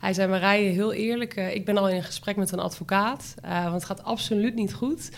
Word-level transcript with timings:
Hij 0.00 0.12
zei, 0.12 0.28
Marije, 0.28 0.70
heel 0.70 0.92
eerlijk, 0.92 1.36
eh, 1.36 1.54
ik 1.54 1.64
ben 1.64 1.76
al 1.76 1.88
in 1.88 2.02
gesprek 2.02 2.36
met 2.36 2.52
een 2.52 2.58
advocaat, 2.58 3.34
uh, 3.44 3.62
want 3.62 3.74
het 3.74 3.84
gaat 3.84 4.04
absoluut 4.04 4.54
niet 4.54 4.74
goed. 4.74 5.10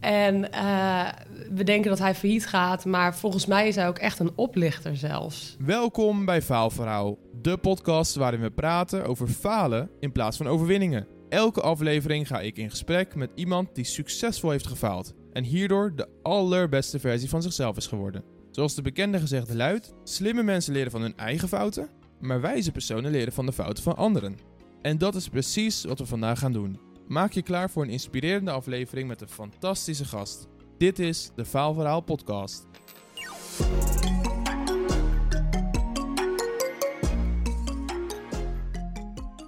En 0.00 0.48
uh, 0.54 1.08
we 1.50 1.64
denken 1.64 1.90
dat 1.90 1.98
hij 1.98 2.14
failliet 2.14 2.46
gaat, 2.46 2.84
maar 2.84 3.16
volgens 3.16 3.46
mij 3.46 3.68
is 3.68 3.76
hij 3.76 3.88
ook 3.88 3.98
echt 3.98 4.18
een 4.18 4.32
oplichter 4.34 4.96
zelfs. 4.96 5.56
Welkom 5.58 6.24
bij 6.24 6.42
Faalverhaal, 6.42 7.18
de 7.42 7.56
podcast 7.56 8.14
waarin 8.14 8.40
we 8.40 8.50
praten 8.50 9.04
over 9.04 9.28
falen 9.28 9.90
in 10.00 10.12
plaats 10.12 10.36
van 10.36 10.48
overwinningen. 10.48 11.06
Elke 11.28 11.60
aflevering 11.60 12.26
ga 12.26 12.40
ik 12.40 12.56
in 12.56 12.70
gesprek 12.70 13.14
met 13.14 13.30
iemand 13.34 13.74
die 13.74 13.84
succesvol 13.84 14.50
heeft 14.50 14.66
gefaald 14.66 15.14
en 15.32 15.44
hierdoor 15.44 15.92
de 15.96 16.08
allerbeste 16.22 16.98
versie 16.98 17.28
van 17.28 17.42
zichzelf 17.42 17.76
is 17.76 17.86
geworden. 17.86 18.24
Zoals 18.50 18.74
de 18.74 18.82
bekende 18.82 19.18
gezegde 19.18 19.56
luidt: 19.56 19.92
slimme 20.04 20.42
mensen 20.42 20.72
leren 20.72 20.90
van 20.90 21.02
hun 21.02 21.16
eigen 21.16 21.48
fouten, 21.48 21.88
maar 22.20 22.40
wijze 22.40 22.72
personen 22.72 23.10
leren 23.10 23.32
van 23.32 23.46
de 23.46 23.52
fouten 23.52 23.82
van 23.82 23.96
anderen. 23.96 24.38
En 24.82 24.98
dat 24.98 25.14
is 25.14 25.28
precies 25.28 25.84
wat 25.84 25.98
we 25.98 26.06
vandaag 26.06 26.38
gaan 26.38 26.52
doen. 26.52 26.80
Maak 27.08 27.32
je 27.32 27.42
klaar 27.42 27.70
voor 27.70 27.82
een 27.82 27.90
inspirerende 27.90 28.50
aflevering 28.50 29.08
met 29.08 29.20
een 29.20 29.28
fantastische 29.28 30.04
gast. 30.04 30.48
Dit 30.78 30.98
is 30.98 31.30
de 31.34 31.44
Faalverhaal 31.44 32.00
Podcast. 32.00 32.66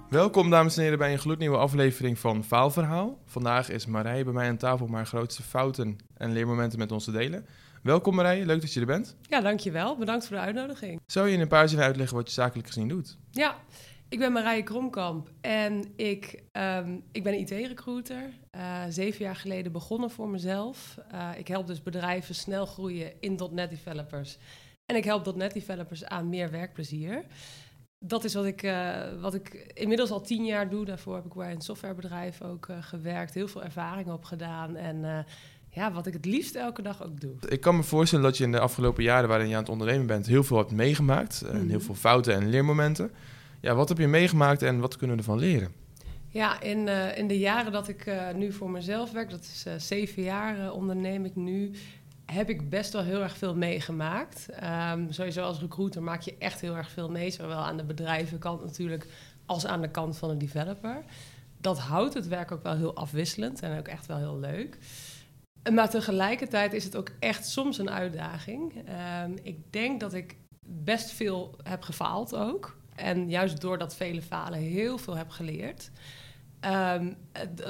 Welkom 0.09 0.49
dames 0.49 0.77
en 0.77 0.83
heren 0.83 0.97
bij 0.97 1.11
een 1.11 1.19
gloednieuwe 1.19 1.57
aflevering 1.57 2.19
van 2.19 2.43
Faalverhaal. 2.43 3.19
Vandaag 3.25 3.69
is 3.69 3.85
Marije 3.85 4.23
bij 4.23 4.33
mij 4.33 4.49
aan 4.49 4.57
tafel 4.57 4.85
om 4.85 4.93
haar 4.93 5.05
grootste 5.05 5.43
fouten 5.43 5.95
en 6.17 6.31
leermomenten 6.31 6.79
met 6.79 6.91
ons 6.91 7.03
te 7.03 7.11
delen. 7.11 7.45
Welkom 7.83 8.15
Marije, 8.15 8.45
leuk 8.45 8.61
dat 8.61 8.73
je 8.73 8.79
er 8.79 8.85
bent. 8.85 9.15
Ja, 9.29 9.41
dankjewel. 9.41 9.97
Bedankt 9.97 10.27
voor 10.27 10.35
de 10.35 10.41
uitnodiging. 10.41 11.01
Zou 11.05 11.27
je 11.27 11.33
in 11.33 11.39
een 11.39 11.47
paar 11.47 11.67
zinnen 11.67 11.85
uitleggen 11.85 12.17
wat 12.17 12.27
je 12.27 12.33
zakelijk 12.33 12.67
gezien 12.67 12.87
doet? 12.87 13.17
Ja, 13.31 13.55
ik 14.09 14.19
ben 14.19 14.31
Marije 14.31 14.63
Kromkamp 14.63 15.29
en 15.41 15.83
ik, 15.95 16.43
um, 16.51 17.03
ik 17.11 17.23
ben 17.23 17.39
IT-recruiter. 17.39 18.29
Uh, 18.55 18.83
zeven 18.89 19.25
jaar 19.25 19.35
geleden 19.35 19.71
begonnen 19.71 20.09
voor 20.09 20.29
mezelf. 20.29 20.97
Uh, 21.13 21.29
ik 21.37 21.47
help 21.47 21.67
dus 21.67 21.83
bedrijven 21.83 22.35
snel 22.35 22.65
groeien 22.65 23.11
in 23.19 23.39
.NET 23.51 23.69
developers. 23.69 24.37
En 24.85 24.95
ik 24.95 25.03
help 25.03 25.35
.NET 25.35 25.53
developers 25.53 26.05
aan 26.05 26.29
meer 26.29 26.51
werkplezier. 26.51 27.25
Dat 27.99 28.23
is 28.23 28.33
wat 28.33 28.45
ik, 28.45 28.63
uh, 28.63 29.21
wat 29.21 29.33
ik 29.33 29.71
inmiddels 29.73 30.11
al 30.11 30.21
tien 30.21 30.45
jaar 30.45 30.69
doe. 30.69 30.85
Daarvoor 30.85 31.15
heb 31.15 31.25
ik 31.25 31.33
bij 31.33 31.51
een 31.51 31.61
softwarebedrijf 31.61 32.41
ook 32.41 32.67
gewerkt. 32.79 33.33
Heel 33.33 33.47
veel 33.47 33.63
ervaring 33.63 34.11
opgedaan 34.11 34.75
en 34.75 35.25
ja, 35.73 35.91
wat 35.91 36.07
ik 36.07 36.13
het 36.13 36.25
liefst 36.25 36.55
elke 36.55 36.81
dag 36.81 37.03
ook 37.03 37.21
doe. 37.21 37.33
Ik 37.47 37.61
kan 37.61 37.75
me 37.75 37.83
voorstellen 37.83 38.25
dat 38.25 38.37
je 38.37 38.43
in 38.43 38.51
de 38.51 38.59
afgelopen 38.59 39.03
jaren 39.03 39.29
waarin 39.29 39.47
je 39.47 39.53
aan 39.53 39.61
het 39.61 39.71
ondernemen 39.71 40.07
bent, 40.07 40.25
heel 40.25 40.43
veel 40.43 40.57
hebt 40.57 40.71
meegemaakt. 40.71 41.41
En 41.41 41.55
heel 41.55 41.65
mhm. 41.65 41.79
veel 41.79 41.95
fouten 41.95 42.33
en 42.33 42.49
leermomenten. 42.49 43.11
Ja, 43.61 43.75
wat 43.75 43.89
heb 43.89 43.97
je 43.97 44.07
meegemaakt 44.07 44.61
en 44.61 44.79
wat 44.79 44.97
kunnen 44.97 45.15
we 45.15 45.21
ervan 45.21 45.39
leren? 45.39 45.71
Ja, 46.27 46.61
in, 46.61 46.87
uh, 46.87 47.17
in 47.17 47.27
de 47.27 47.39
jaren 47.39 47.71
dat 47.71 47.87
ik 47.87 48.05
uh, 48.05 48.31
nu 48.35 48.51
voor 48.51 48.69
mezelf 48.69 49.11
werk, 49.11 49.29
dat 49.29 49.39
is 49.39 49.63
uh, 49.67 49.73
zeven 49.77 50.23
jaar 50.23 50.71
onderneem 50.71 51.25
ik 51.25 51.35
nu, 51.35 51.71
heb 52.25 52.49
ik 52.49 52.69
best 52.69 52.93
wel 52.93 53.03
heel 53.03 53.21
erg 53.21 53.37
veel 53.37 53.55
meegemaakt. 53.55 54.47
Um, 54.93 55.11
sowieso 55.11 55.43
als 55.43 55.59
recruiter 55.59 56.03
maak 56.03 56.21
je 56.21 56.35
echt 56.39 56.61
heel 56.61 56.75
erg 56.75 56.89
veel 56.89 57.09
mee, 57.09 57.29
zowel 57.29 57.57
aan 57.57 57.77
de 57.77 57.83
bedrijvenkant 57.83 58.63
natuurlijk 58.63 59.07
als 59.45 59.65
aan 59.65 59.81
de 59.81 59.91
kant 59.91 60.17
van 60.17 60.29
de 60.29 60.37
developer. 60.37 61.03
Dat 61.61 61.79
houdt 61.79 62.13
het 62.13 62.27
werk 62.27 62.51
ook 62.51 62.63
wel 62.63 62.75
heel 62.75 62.95
afwisselend 62.95 63.61
en 63.61 63.79
ook 63.79 63.87
echt 63.87 64.05
wel 64.05 64.17
heel 64.17 64.39
leuk. 64.39 64.77
Maar 65.71 65.89
tegelijkertijd 65.89 66.73
is 66.73 66.83
het 66.83 66.95
ook 66.95 67.11
echt 67.19 67.47
soms 67.47 67.77
een 67.77 67.89
uitdaging. 67.89 68.73
Um, 69.23 69.35
ik 69.43 69.57
denk 69.69 69.99
dat 69.99 70.13
ik 70.13 70.35
best 70.65 71.11
veel 71.11 71.55
heb 71.63 71.81
gefaald 71.81 72.35
ook. 72.35 72.77
En 72.95 73.29
juist 73.29 73.61
door 73.61 73.77
dat 73.77 73.95
vele 73.95 74.21
falen 74.21 74.59
heel 74.59 74.97
veel 74.97 75.15
heb 75.15 75.29
geleerd. 75.29 75.91
Um, 76.65 77.15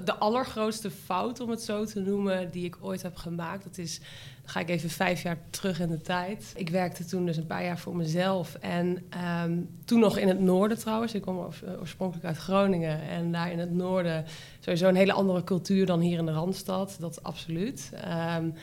de, 0.04 0.16
allergrootste 0.16 0.92
fout, 0.92 1.40
om 1.40 1.50
het 1.50 1.62
zo 1.62 1.86
te 1.86 2.00
noemen, 2.00 2.52
die 2.52 2.66
ik 2.66 2.78
ooit 2.82 3.02
heb 3.02 3.16
gemaakt, 3.16 3.64
dat 3.64 3.78
is, 3.78 4.00
dan 4.42 4.50
ga 4.50 4.60
ik 4.60 4.70
even 4.70 4.90
vijf 4.90 5.22
jaar 5.22 5.38
terug 5.50 5.80
in 5.80 5.90
de 5.90 6.02
tijd. 6.02 6.54
Ik 6.56 6.70
werkte 6.70 7.06
toen 7.06 7.26
dus 7.26 7.38
een 7.38 7.46
paar 7.46 7.64
jaar 7.64 7.80
voor 7.80 7.96
mezelf 7.96 8.56
en 8.56 9.04
um, 9.44 9.70
toen 9.86 10.00
nog 10.00 10.18
in 10.18 10.28
het 10.28 10.40
noorden 10.40 10.78
trouwens. 10.78 11.14
Ik 11.14 11.22
kom 11.22 11.48
oorspronkelijk 11.80 12.26
uit 12.26 12.38
Groningen 12.38 13.02
en 13.02 13.32
daar 13.32 13.52
in 13.52 13.60
het 13.60 13.74
noorden 13.74 14.26
sowieso 14.60 14.88
een 14.88 14.96
hele 14.96 15.14
andere 15.14 15.44
cultuur 15.44 15.86
dan 15.86 16.00
hier 16.00 16.18
in 16.18 16.26
de 16.26 16.32
Randstad, 16.32 16.98
dat 17.00 17.24
absoluut. 17.24 17.92
Um, 18.38 18.54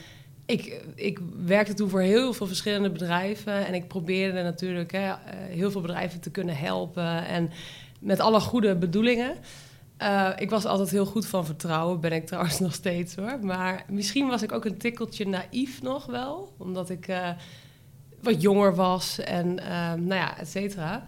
ik, 0.47 0.83
ik 0.95 1.19
werkte 1.45 1.75
toen 1.75 1.89
voor 1.89 2.01
heel 2.01 2.33
veel 2.33 2.47
verschillende 2.47 2.91
bedrijven 2.91 3.67
en 3.67 3.75
ik 3.75 3.89
probeerde 3.89 4.43
natuurlijk 4.43 4.93
hè, 4.93 5.09
eh, 5.09 5.17
heel 5.49 5.71
veel 5.71 5.81
bedrijven 5.81 6.21
te 6.21 6.31
kunnen 6.31 6.57
helpen 6.57 7.27
en 7.27 7.51
met 8.01 8.21
alle 8.21 8.41
goede 8.41 8.77
bedoelingen. 8.77 9.37
Uh, 10.03 10.29
ik 10.37 10.51
was 10.51 10.65
altijd 10.65 10.91
heel 10.91 11.07
goed 11.07 11.27
van 11.27 11.47
vertrouwen, 11.47 12.01
ben 12.01 12.13
ik 12.13 12.27
trouwens 12.27 12.59
nog 12.59 12.75
steeds 12.75 13.17
hoor. 13.17 13.39
Maar 13.43 13.85
misschien 13.89 14.27
was 14.29 14.43
ik 14.43 14.53
ook 14.53 14.65
een 14.65 14.79
tikkeltje 14.79 15.27
naïef 15.27 15.83
nog 15.83 16.07
wel, 16.07 16.53
omdat 16.57 16.91
ik 16.91 17.09
uh, 17.09 17.29
wat 18.23 18.43
jonger 18.43 18.75
was 18.75 19.19
en 19.19 19.47
uh, 19.47 19.93
nou 19.93 20.15
ja, 20.15 20.39
et 20.39 20.49
cetera. 20.49 21.05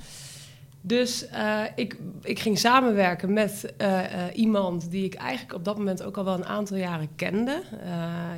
Dus 0.85 1.27
ik, 1.75 1.97
ik 2.23 2.39
ging 2.39 2.59
samenwerken 2.59 3.33
met 3.33 3.75
iemand 4.35 4.91
die 4.91 5.05
ik 5.05 5.15
eigenlijk 5.15 5.55
op 5.55 5.65
dat 5.65 5.77
moment 5.77 6.03
ook 6.03 6.17
al 6.17 6.25
wel 6.25 6.35
een 6.35 6.47
aantal 6.47 6.77
jaren 6.77 7.09
kende. 7.17 7.63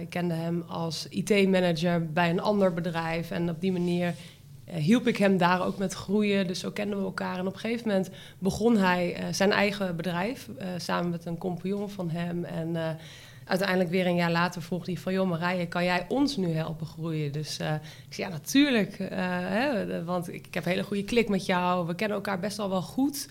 ik 0.00 0.10
kende 0.10 0.34
hem 0.34 0.64
als 0.68 1.06
IT-manager 1.08 2.12
bij 2.12 2.30
een 2.30 2.40
ander 2.40 2.74
bedrijf 2.74 3.30
en 3.30 3.50
op 3.50 3.60
die 3.60 3.72
manier 3.72 4.14
hielp 4.70 5.06
ik 5.06 5.16
hem 5.16 5.36
daar 5.36 5.66
ook 5.66 5.78
met 5.78 5.92
groeien. 5.92 6.46
Dus 6.46 6.58
zo 6.58 6.70
kenden 6.70 6.98
we 6.98 7.04
elkaar. 7.04 7.38
En 7.38 7.46
op 7.46 7.54
een 7.54 7.60
gegeven 7.60 7.88
moment 7.88 8.10
begon 8.38 8.76
hij 8.76 9.16
zijn 9.30 9.52
eigen 9.52 9.96
bedrijf 9.96 10.48
samen 10.76 11.10
met 11.10 11.24
een 11.24 11.38
compagnon 11.38 11.90
van 11.90 12.10
hem. 12.10 12.44
En 12.44 12.98
uiteindelijk 13.44 13.90
weer 13.90 14.06
een 14.06 14.14
jaar 14.14 14.30
later 14.30 14.62
vroeg 14.62 14.86
hij 14.86 14.96
van... 14.96 15.12
joh 15.12 15.28
Marije, 15.28 15.66
kan 15.66 15.84
jij 15.84 16.06
ons 16.08 16.36
nu 16.36 16.52
helpen 16.52 16.86
groeien? 16.86 17.32
Dus 17.32 17.58
ik 18.08 18.14
zei, 18.14 18.28
ja, 18.28 18.28
natuurlijk. 18.28 18.96
Hè, 18.98 20.04
want 20.04 20.28
ik, 20.28 20.46
ik, 20.46 20.54
heb 20.54 20.64
een 20.64 20.70
hele 20.70 20.84
goede 20.84 21.04
klik 21.04 21.28
met 21.28 21.46
jou. 21.46 21.86
We 21.86 21.94
kennen 21.94 22.16
elkaar 22.16 22.40
best 22.40 22.58
al 22.58 22.68
wel 22.68 22.82
goed. 22.82 23.28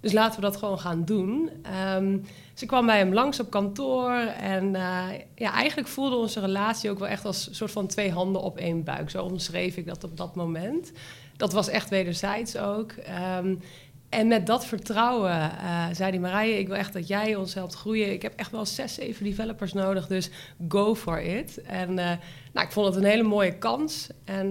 Dus 0.00 0.12
laten 0.12 0.40
we 0.40 0.46
dat 0.46 0.56
gewoon 0.56 0.78
gaan 0.78 1.04
doen. 1.04 1.50
Um, 1.96 2.24
ik 2.60 2.68
kwam 2.68 2.86
bij 2.86 2.98
hem 2.98 3.14
langs 3.14 3.40
op 3.40 3.50
kantoor. 3.50 4.14
En 4.40 4.64
uh, 4.64 5.04
ja, 5.34 5.52
eigenlijk 5.52 5.88
voelde 5.88 6.16
onze 6.16 6.40
relatie 6.40 6.90
ook 6.90 6.98
wel 6.98 7.08
echt 7.08 7.24
als 7.24 7.48
een 7.48 7.54
soort 7.54 7.70
van 7.70 7.86
twee 7.86 8.10
handen 8.10 8.42
op 8.42 8.58
één 8.58 8.84
buik. 8.84 9.10
Zo 9.10 9.24
omschreef 9.24 9.76
ik 9.76 9.86
dat 9.86 10.04
op 10.04 10.16
dat 10.16 10.34
moment. 10.34 10.92
Dat 11.36 11.52
was 11.52 11.68
echt 11.68 11.90
wederzijds 11.90 12.56
ook. 12.56 12.94
Um, 13.38 13.60
en 14.08 14.28
met 14.28 14.46
dat 14.46 14.66
vertrouwen 14.66 15.30
uh, 15.62 15.86
zei 15.92 16.10
die 16.10 16.20
Marije, 16.20 16.58
ik 16.58 16.66
wil 16.66 16.76
echt 16.76 16.92
dat 16.92 17.08
jij 17.08 17.34
ons 17.36 17.54
helpt 17.54 17.74
groeien. 17.74 18.12
Ik 18.12 18.22
heb 18.22 18.32
echt 18.36 18.50
wel 18.50 18.66
zes, 18.66 18.94
zeven 18.94 19.24
developers 19.24 19.72
nodig, 19.72 20.06
dus 20.06 20.30
go 20.68 20.94
for 20.94 21.22
it. 21.22 21.62
En 21.62 21.90
uh, 21.90 22.10
nou, 22.52 22.66
ik 22.66 22.72
vond 22.72 22.86
het 22.86 22.96
een 22.96 23.10
hele 23.10 23.22
mooie 23.22 23.58
kans. 23.58 24.08
En 24.24 24.48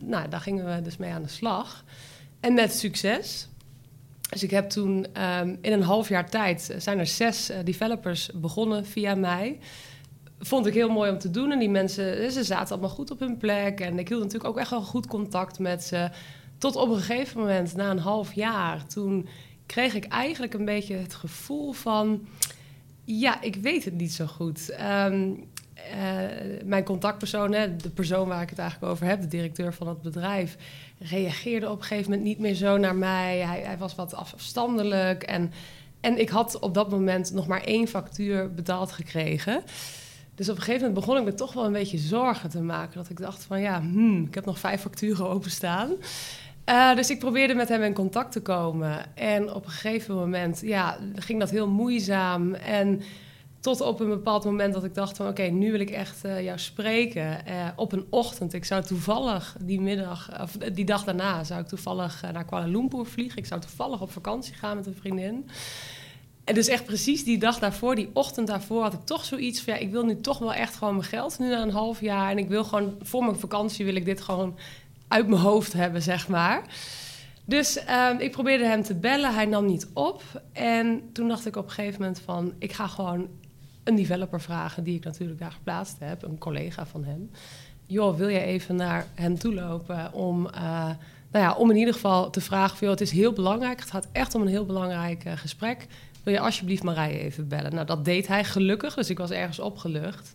nou, 0.00 0.28
daar 0.28 0.40
gingen 0.40 0.74
we 0.74 0.82
dus 0.82 0.96
mee 0.96 1.12
aan 1.12 1.22
de 1.22 1.28
slag. 1.28 1.84
En 2.40 2.54
met 2.54 2.74
succes. 2.74 3.48
Dus 4.28 4.42
ik 4.42 4.50
heb 4.50 4.70
toen 4.70 5.06
um, 5.40 5.58
in 5.60 5.72
een 5.72 5.82
half 5.82 6.08
jaar 6.08 6.30
tijd 6.30 6.74
zijn 6.78 6.98
er 6.98 7.06
zes 7.06 7.50
developers 7.64 8.30
begonnen 8.34 8.86
via 8.86 9.14
mij. 9.14 9.58
Vond 10.38 10.66
ik 10.66 10.74
heel 10.74 10.88
mooi 10.90 11.10
om 11.10 11.18
te 11.18 11.30
doen. 11.30 11.52
En 11.52 11.58
die 11.58 11.70
mensen, 11.70 12.32
ze 12.32 12.44
zaten 12.44 12.70
allemaal 12.70 12.94
goed 12.94 13.10
op 13.10 13.18
hun 13.18 13.36
plek. 13.36 13.80
En 13.80 13.98
ik 13.98 14.08
hield 14.08 14.22
natuurlijk 14.22 14.50
ook 14.50 14.58
echt 14.58 14.70
wel 14.70 14.82
goed 14.82 15.06
contact 15.06 15.58
met 15.58 15.84
ze. 15.84 16.10
Tot 16.58 16.76
op 16.76 16.90
een 16.90 17.00
gegeven 17.00 17.40
moment, 17.40 17.74
na 17.74 17.90
een 17.90 17.98
half 17.98 18.32
jaar, 18.32 18.86
toen 18.86 19.28
kreeg 19.66 19.94
ik 19.94 20.04
eigenlijk 20.04 20.54
een 20.54 20.64
beetje 20.64 20.94
het 20.94 21.14
gevoel 21.14 21.72
van... 21.72 22.26
Ja, 23.04 23.42
ik 23.42 23.54
weet 23.54 23.84
het 23.84 23.94
niet 23.94 24.12
zo 24.12 24.26
goed. 24.26 24.76
Um, 25.06 25.48
uh, 25.94 26.64
mijn 26.64 26.84
contactpersoon, 26.84 27.52
hè, 27.52 27.76
de 27.76 27.90
persoon 27.90 28.28
waar 28.28 28.42
ik 28.42 28.50
het 28.50 28.58
eigenlijk 28.58 28.92
over 28.92 29.06
heb, 29.06 29.20
de 29.20 29.26
directeur 29.28 29.74
van 29.74 29.88
het 29.88 30.02
bedrijf, 30.02 30.56
reageerde 30.98 31.70
op 31.70 31.78
een 31.78 31.84
gegeven 31.84 32.10
moment 32.10 32.28
niet 32.28 32.38
meer 32.38 32.54
zo 32.54 32.76
naar 32.76 32.96
mij. 32.96 33.38
Hij, 33.38 33.60
hij 33.60 33.78
was 33.78 33.94
wat 33.94 34.14
afstandelijk. 34.14 35.22
En, 35.22 35.52
en 36.00 36.20
ik 36.20 36.28
had 36.28 36.58
op 36.58 36.74
dat 36.74 36.90
moment 36.90 37.32
nog 37.32 37.46
maar 37.46 37.62
één 37.62 37.88
factuur 37.88 38.54
betaald 38.54 38.92
gekregen. 38.92 39.62
Dus 40.34 40.48
op 40.48 40.56
een 40.56 40.62
gegeven 40.62 40.86
moment 40.86 41.06
begon 41.06 41.20
ik 41.20 41.24
me 41.24 41.34
toch 41.34 41.52
wel 41.52 41.64
een 41.64 41.72
beetje 41.72 41.98
zorgen 41.98 42.50
te 42.50 42.60
maken. 42.60 42.96
Dat 42.96 43.10
ik 43.10 43.20
dacht 43.20 43.44
van 43.44 43.60
ja, 43.60 43.80
hmm, 43.80 44.24
ik 44.24 44.34
heb 44.34 44.44
nog 44.44 44.58
vijf 44.58 44.80
facturen 44.80 45.28
openstaan. 45.28 45.90
Uh, 46.68 46.94
dus 46.94 47.10
ik 47.10 47.18
probeerde 47.18 47.54
met 47.54 47.68
hem 47.68 47.82
in 47.82 47.92
contact 47.92 48.32
te 48.32 48.40
komen. 48.40 49.16
En 49.16 49.52
op 49.54 49.64
een 49.64 49.70
gegeven 49.70 50.14
moment 50.14 50.60
ja, 50.60 50.98
ging 51.14 51.40
dat 51.40 51.50
heel 51.50 51.68
moeizaam. 51.68 52.54
En 52.54 53.02
tot 53.68 53.80
op 53.80 54.00
een 54.00 54.08
bepaald 54.08 54.44
moment 54.44 54.74
dat 54.74 54.84
ik 54.84 54.94
dacht 54.94 55.16
van... 55.16 55.28
oké, 55.28 55.42
nu 55.42 55.70
wil 55.70 55.80
ik 55.80 55.90
echt 55.90 56.24
uh, 56.24 56.42
jou 56.42 56.58
spreken. 56.58 57.38
Uh, 57.48 57.68
op 57.76 57.92
een 57.92 58.06
ochtend. 58.10 58.52
Ik 58.52 58.64
zou 58.64 58.82
toevallig 58.82 59.56
die 59.60 59.80
middag... 59.80 60.40
of 60.42 60.50
die 60.50 60.84
dag 60.84 61.04
daarna 61.04 61.44
zou 61.44 61.60
ik 61.60 61.66
toevallig 61.66 62.22
naar 62.32 62.44
Kuala 62.44 62.66
Lumpur 62.66 63.06
vliegen. 63.06 63.38
Ik 63.38 63.46
zou 63.46 63.60
toevallig 63.60 64.00
op 64.00 64.12
vakantie 64.12 64.54
gaan 64.54 64.76
met 64.76 64.86
een 64.86 64.94
vriendin. 64.94 65.48
En 66.44 66.54
dus 66.54 66.68
echt 66.68 66.84
precies 66.84 67.24
die 67.24 67.38
dag 67.38 67.58
daarvoor, 67.58 67.94
die 67.94 68.10
ochtend 68.12 68.46
daarvoor... 68.46 68.82
had 68.82 68.92
ik 68.92 69.04
toch 69.04 69.24
zoiets 69.24 69.60
van... 69.60 69.74
ja, 69.74 69.80
ik 69.80 69.90
wil 69.90 70.04
nu 70.04 70.20
toch 70.20 70.38
wel 70.38 70.54
echt 70.54 70.76
gewoon 70.76 70.96
mijn 70.96 71.08
geld 71.08 71.38
nu 71.38 71.48
na 71.48 71.62
een 71.62 71.70
half 71.70 72.00
jaar... 72.00 72.30
en 72.30 72.38
ik 72.38 72.48
wil 72.48 72.64
gewoon 72.64 72.94
voor 73.00 73.24
mijn 73.24 73.38
vakantie 73.38 73.84
wil 73.84 73.96
ik 73.96 74.04
dit 74.04 74.20
gewoon 74.20 74.56
uit 75.08 75.28
mijn 75.28 75.40
hoofd 75.40 75.72
hebben, 75.72 76.02
zeg 76.02 76.28
maar. 76.28 76.62
Dus 77.44 77.84
ehm, 77.84 78.18
ik 78.18 78.30
probeerde 78.30 78.64
hem 78.64 78.82
te 78.82 78.94
bellen, 78.94 79.34
hij 79.34 79.46
nam 79.46 79.66
niet 79.66 79.88
op. 79.92 80.22
En 80.52 81.02
toen 81.12 81.28
dacht 81.28 81.46
ik 81.46 81.56
op 81.56 81.64
een 81.64 81.70
gegeven 81.70 82.00
moment 82.00 82.20
van... 82.20 82.52
ik 82.58 82.72
ga 82.72 82.86
gewoon 82.86 83.28
een 83.88 83.96
developer 83.96 84.40
vragen 84.40 84.84
die 84.84 84.96
ik 84.96 85.04
natuurlijk 85.04 85.38
daar 85.38 85.52
geplaatst 85.52 85.96
heb. 85.98 86.22
Een 86.22 86.38
collega 86.38 86.86
van 86.86 87.04
hem. 87.04 87.30
Joh, 87.86 88.16
wil 88.16 88.30
jij 88.30 88.44
even 88.44 88.76
naar 88.76 89.06
hem 89.14 89.38
toe 89.38 89.54
lopen 89.54 90.12
om... 90.12 90.46
Uh, 90.46 90.90
nou 91.30 91.44
ja, 91.44 91.54
om 91.54 91.70
in 91.70 91.76
ieder 91.76 91.94
geval 91.94 92.30
te 92.30 92.40
vragen 92.40 92.76
van... 92.76 92.88
Het 92.88 93.00
is 93.00 93.10
heel 93.10 93.32
belangrijk, 93.32 93.80
het 93.80 93.90
gaat 93.90 94.08
echt 94.12 94.34
om 94.34 94.42
een 94.42 94.48
heel 94.48 94.66
belangrijk 94.66 95.24
uh, 95.24 95.32
gesprek. 95.36 95.86
Wil 96.22 96.32
je 96.32 96.40
alsjeblieft 96.40 96.82
Marije 96.82 97.18
even 97.18 97.48
bellen? 97.48 97.74
Nou, 97.74 97.86
dat 97.86 98.04
deed 98.04 98.26
hij 98.26 98.44
gelukkig, 98.44 98.94
dus 98.94 99.10
ik 99.10 99.18
was 99.18 99.30
ergens 99.30 99.58
opgelucht 99.58 100.34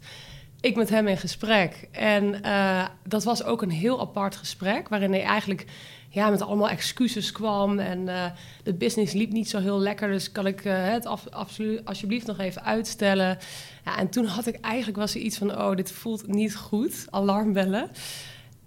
ik 0.63 0.75
met 0.75 0.89
hem 0.89 1.07
in 1.07 1.17
gesprek. 1.17 1.87
En 1.91 2.35
uh, 2.45 2.85
dat 3.07 3.23
was 3.23 3.43
ook 3.43 3.61
een 3.61 3.71
heel 3.71 3.99
apart 3.99 4.35
gesprek, 4.35 4.89
waarin 4.89 5.11
hij 5.11 5.23
eigenlijk 5.23 5.65
ja, 6.13 6.29
met 6.29 6.41
allemaal 6.41 6.69
excuses 6.69 7.31
kwam. 7.31 7.79
En 7.79 7.99
uh, 8.07 8.25
de 8.63 8.73
business 8.73 9.13
liep 9.13 9.31
niet 9.31 9.49
zo 9.49 9.59
heel 9.59 9.79
lekker, 9.79 10.07
dus 10.07 10.31
kan 10.31 10.47
ik 10.47 10.65
uh, 10.65 10.73
het 10.75 11.05
af, 11.05 11.29
absoluut, 11.29 11.85
alsjeblieft 11.85 12.27
nog 12.27 12.39
even 12.39 12.63
uitstellen. 12.63 13.37
Ja, 13.85 13.97
en 13.97 14.09
toen 14.09 14.25
had 14.25 14.47
ik 14.47 14.59
eigenlijk 14.59 14.97
was 14.97 15.15
er 15.15 15.21
iets 15.21 15.37
van, 15.37 15.57
oh, 15.57 15.75
dit 15.75 15.91
voelt 15.91 16.27
niet 16.27 16.55
goed, 16.55 17.05
alarmbellen. 17.09 17.89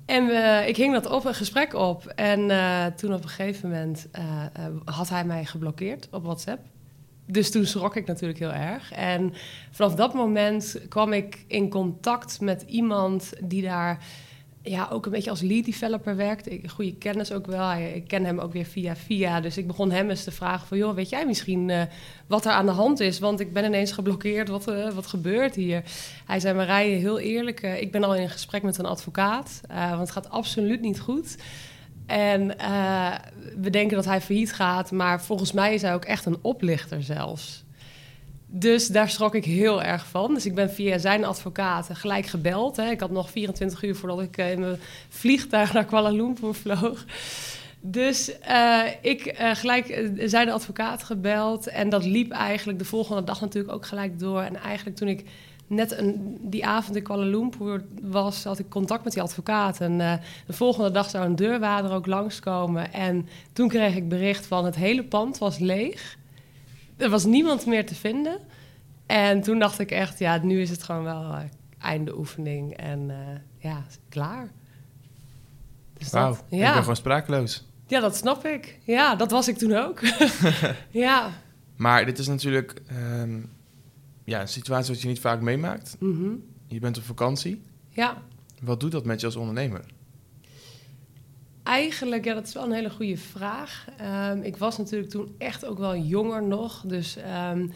En 0.07 0.25
ik 0.69 0.77
hing 0.77 0.93
dat 0.93 1.07
op, 1.07 1.25
een 1.25 1.35
gesprek 1.35 1.75
op. 1.75 2.07
En 2.07 2.39
toen 2.97 3.15
op 3.15 3.23
een 3.23 3.29
gegeven 3.29 3.69
moment 3.69 4.09
had 4.85 5.09
hij 5.09 5.25
mij 5.25 5.45
geblokkeerd 5.45 6.09
op 6.11 6.25
WhatsApp 6.25 6.61
dus 7.27 7.51
toen 7.51 7.67
schrok 7.67 7.97
ik 7.97 8.07
natuurlijk 8.07 8.39
heel 8.39 8.53
erg. 8.53 8.93
En 8.93 9.35
vanaf 9.71 9.95
dat 9.95 10.15
moment 10.15 10.81
kwam 10.89 11.13
ik 11.13 11.45
in 11.47 11.69
contact 11.69 12.41
met 12.41 12.63
iemand 12.63 13.33
die 13.43 13.63
daar 13.63 14.05
ja, 14.67 14.89
ook 14.91 15.07
een 15.07 15.13
beetje 15.13 15.31
als 15.31 15.41
lead 15.41 15.65
developer 15.65 16.17
werkt. 16.17 16.51
Ik, 16.51 16.71
goede 16.71 16.95
kennis 16.95 17.33
ook 17.33 17.47
wel. 17.47 17.73
Ik 17.73 18.09
ken 18.09 18.25
hem 18.25 18.39
ook 18.39 18.53
weer 18.53 18.65
via 18.65 18.97
via. 18.97 19.41
Dus 19.41 19.57
ik 19.57 19.67
begon 19.67 19.91
hem 19.91 20.11
eens 20.11 20.25
te 20.25 20.31
vragen 20.31 20.67
van... 20.67 20.79
joh, 20.79 20.95
weet 20.95 21.09
jij 21.09 21.27
misschien 21.27 21.69
uh, 21.69 21.83
wat 22.27 22.45
er 22.45 22.53
aan 22.53 22.67
de 22.67 22.73
hand 22.73 23.01
is? 23.01 23.19
Want 23.19 23.41
ik 23.41 23.53
ben 23.53 23.65
ineens 23.65 23.93
geblokkeerd. 23.93 24.49
Wat, 24.49 24.69
uh, 24.69 24.93
wat 24.93 25.07
gebeurt 25.07 25.55
hier? 25.55 25.83
Hij 26.27 26.41
zei, 26.41 26.55
Marije, 26.55 26.97
heel 26.97 27.19
eerlijk... 27.19 27.63
Uh, 27.63 27.81
ik 27.81 27.93
ben 27.93 28.05
al 28.05 28.15
in 28.15 28.31
gesprek 28.31 28.63
met 28.63 28.79
een 28.79 28.87
advocaat. 28.87 29.61
want 29.69 30.01
het 30.01 30.11
gaat 30.11 30.31
absoluut 30.31 30.81
niet 30.81 31.01
goed. 31.01 31.37
En 32.07 32.47
we 33.57 33.71
denken 33.71 33.97
dat 33.97 34.05
hij 34.05 34.21
failliet 34.21 34.53
gaat, 34.53 34.91
maar 34.91 35.23
volgens 35.23 35.53
mij 35.53 35.75
is 35.75 35.83
hij 35.83 35.95
ook 35.95 36.05
echt 36.05 36.27
een 36.27 36.39
oplichter 36.41 37.03
zelfs. 37.03 37.66
Dus 38.59 38.87
daar 38.89 39.11
schrok 39.11 39.35
ik 39.35 39.45
heel 39.45 39.83
erg 39.83 40.07
van. 40.07 40.35
Dus 40.35 40.47
ik 40.47 40.55
ben 40.55 40.71
via 40.71 40.99
zijn 40.99 41.25
advocaat 41.25 41.89
gelijk 41.93 42.27
gebeld. 42.27 42.77
Hè. 42.77 42.91
Ik 42.91 43.01
had 43.01 43.11
nog 43.11 43.31
24 43.31 43.83
uur 43.83 43.97
voordat 43.97 44.21
ik 44.21 44.37
in 44.37 44.61
mijn 44.61 44.79
vliegtuig 45.09 45.73
naar 45.73 45.85
Kuala 45.85 46.11
Lumpur 46.11 46.55
vloog. 46.55 47.05
Dus 47.81 48.33
uh, 48.49 48.81
ik 49.01 49.41
uh, 49.41 49.55
gelijk 49.55 50.11
zijn 50.19 50.51
advocaat 50.51 51.03
gebeld. 51.03 51.67
En 51.67 51.89
dat 51.89 52.05
liep 52.05 52.31
eigenlijk 52.31 52.79
de 52.79 52.85
volgende 52.85 53.25
dag 53.25 53.41
natuurlijk 53.41 53.75
ook 53.75 53.87
gelijk 53.87 54.19
door. 54.19 54.41
En 54.41 54.57
eigenlijk 54.57 54.97
toen 54.97 55.09
ik 55.09 55.25
net 55.67 55.99
een, 55.99 56.39
die 56.41 56.67
avond 56.67 56.97
in 56.97 57.03
Kuala 57.03 57.25
Lumpur 57.25 57.85
was, 58.03 58.45
had 58.45 58.59
ik 58.59 58.69
contact 58.69 59.05
met 59.05 59.13
die 59.13 59.23
advocaat. 59.23 59.81
En 59.81 59.99
de 60.47 60.53
volgende 60.53 60.91
dag 60.91 61.11
zou 61.11 61.25
een 61.25 61.37
deurwaarder 61.37 61.93
ook 61.93 62.07
langskomen. 62.07 62.93
En 62.93 63.29
toen 63.53 63.69
kreeg 63.69 63.97
ik 63.97 64.09
bericht 64.09 64.47
van 64.47 64.65
het 64.65 64.77
hele 64.77 65.05
pand 65.05 65.39
was 65.39 65.59
leeg. 65.59 66.17
Er 66.97 67.11
was 67.11 67.25
niemand 67.25 67.67
meer 67.67 67.87
te 67.87 67.95
vinden. 67.95 68.39
En 69.07 69.41
toen 69.41 69.59
dacht 69.59 69.79
ik 69.79 69.91
echt, 69.91 70.19
ja, 70.19 70.39
nu 70.43 70.61
is 70.61 70.71
het 70.71 70.83
gewoon 70.83 71.05
wel 71.05 71.23
uh, 71.23 71.41
einde 71.79 72.19
oefening. 72.19 72.77
En 72.77 73.09
uh, 73.09 73.17
ja, 73.59 73.85
klaar. 74.09 74.51
Dus 75.99 76.11
Wauw, 76.11 76.31
dat, 76.31 76.45
ja. 76.49 76.67
ik 76.67 76.73
ben 76.73 76.81
gewoon 76.81 76.97
sprakeloos. 76.97 77.65
Ja, 77.87 78.01
dat 78.01 78.17
snap 78.17 78.45
ik. 78.45 78.79
Ja, 78.85 79.15
dat 79.15 79.31
was 79.31 79.49
ik 79.49 79.57
toen 79.57 79.77
ook. 79.77 80.01
ja. 80.91 81.31
Maar 81.77 82.05
dit 82.05 82.19
is 82.19 82.27
natuurlijk... 82.27 82.83
Um 82.93 83.55
ja, 84.27 84.41
een 84.41 84.49
situatie 84.49 84.93
wat 84.93 85.03
je 85.03 85.09
niet 85.09 85.21
vaak 85.21 85.41
meemaakt. 85.41 85.97
Mhm. 85.99 86.31
Je 86.67 86.81
bent 86.81 86.99
op 86.99 87.05
vakantie. 87.05 87.63
Ja. 87.89 88.23
Wat 88.63 88.81
doet 88.81 88.93
dat 88.93 89.05
met 89.05 89.21
je 89.21 89.27
als 89.27 89.37
ondernemer? 89.37 89.85
Eigenlijk, 91.67 92.25
ja, 92.25 92.35
dat 92.35 92.47
is 92.47 92.53
wel 92.53 92.65
een 92.65 92.73
hele 92.73 92.91
goede 92.91 93.17
vraag. 93.17 93.87
Um, 94.31 94.43
ik 94.43 94.57
was 94.57 94.79
natuurlijk 94.79 95.11
toen 95.11 95.35
echt 95.39 95.65
ook 95.65 95.79
wel 95.79 95.97
jonger 95.97 96.43
nog. 96.43 96.83
Dus 96.87 97.17
um, 97.51 97.73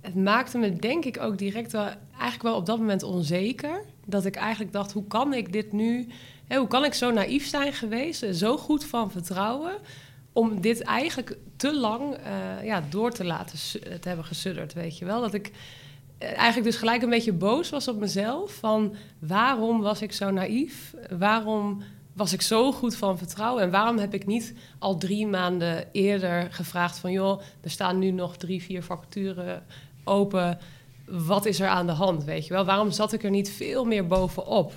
het 0.00 0.14
maakte 0.14 0.58
me 0.58 0.76
denk 0.76 1.04
ik 1.04 1.20
ook 1.20 1.38
direct 1.38 1.72
wel, 1.72 1.88
eigenlijk 2.12 2.42
wel 2.42 2.56
op 2.56 2.66
dat 2.66 2.78
moment 2.78 3.02
onzeker. 3.02 3.82
Dat 4.06 4.24
ik 4.24 4.36
eigenlijk 4.36 4.72
dacht, 4.72 4.92
hoe 4.92 5.06
kan 5.06 5.34
ik 5.34 5.52
dit 5.52 5.72
nu... 5.72 6.06
Hè, 6.46 6.56
hoe 6.56 6.68
kan 6.68 6.84
ik 6.84 6.94
zo 6.94 7.10
naïef 7.10 7.46
zijn 7.46 7.72
geweest, 7.72 8.36
zo 8.36 8.56
goed 8.56 8.84
van 8.84 9.10
vertrouwen... 9.10 9.72
om 10.32 10.60
dit 10.60 10.80
eigenlijk 10.80 11.36
te 11.56 11.74
lang 11.74 12.16
uh, 12.18 12.64
ja, 12.64 12.82
door 12.90 13.10
te 13.10 13.24
laten 13.24 13.58
te 13.80 14.08
hebben 14.08 14.24
gesudderd, 14.24 14.72
weet 14.72 14.98
je 14.98 15.04
wel. 15.04 15.20
Dat 15.20 15.34
ik 15.34 15.50
eigenlijk 16.18 16.64
dus 16.64 16.76
gelijk 16.76 17.02
een 17.02 17.10
beetje 17.10 17.32
boos 17.32 17.70
was 17.70 17.88
op 17.88 17.98
mezelf. 17.98 18.54
Van 18.54 18.94
waarom 19.18 19.80
was 19.80 20.02
ik 20.02 20.12
zo 20.12 20.30
naïef? 20.30 20.94
Waarom 21.18 21.82
was 22.16 22.32
ik 22.32 22.42
zo 22.42 22.72
goed 22.72 22.96
van 22.96 23.18
vertrouwen? 23.18 23.62
En 23.62 23.70
waarom 23.70 23.98
heb 23.98 24.14
ik 24.14 24.26
niet 24.26 24.54
al 24.78 24.98
drie 24.98 25.26
maanden 25.26 25.84
eerder 25.92 26.48
gevraagd 26.50 26.98
van... 26.98 27.12
joh, 27.12 27.40
er 27.60 27.70
staan 27.70 27.98
nu 27.98 28.10
nog 28.10 28.36
drie, 28.36 28.62
vier 28.62 28.82
vacatures 28.82 29.60
open. 30.04 30.58
Wat 31.04 31.46
is 31.46 31.60
er 31.60 31.68
aan 31.68 31.86
de 31.86 31.92
hand, 31.92 32.24
weet 32.24 32.46
je 32.46 32.52
wel? 32.52 32.64
Waarom 32.64 32.90
zat 32.90 33.12
ik 33.12 33.24
er 33.24 33.30
niet 33.30 33.50
veel 33.50 33.84
meer 33.84 34.06
bovenop? 34.06 34.72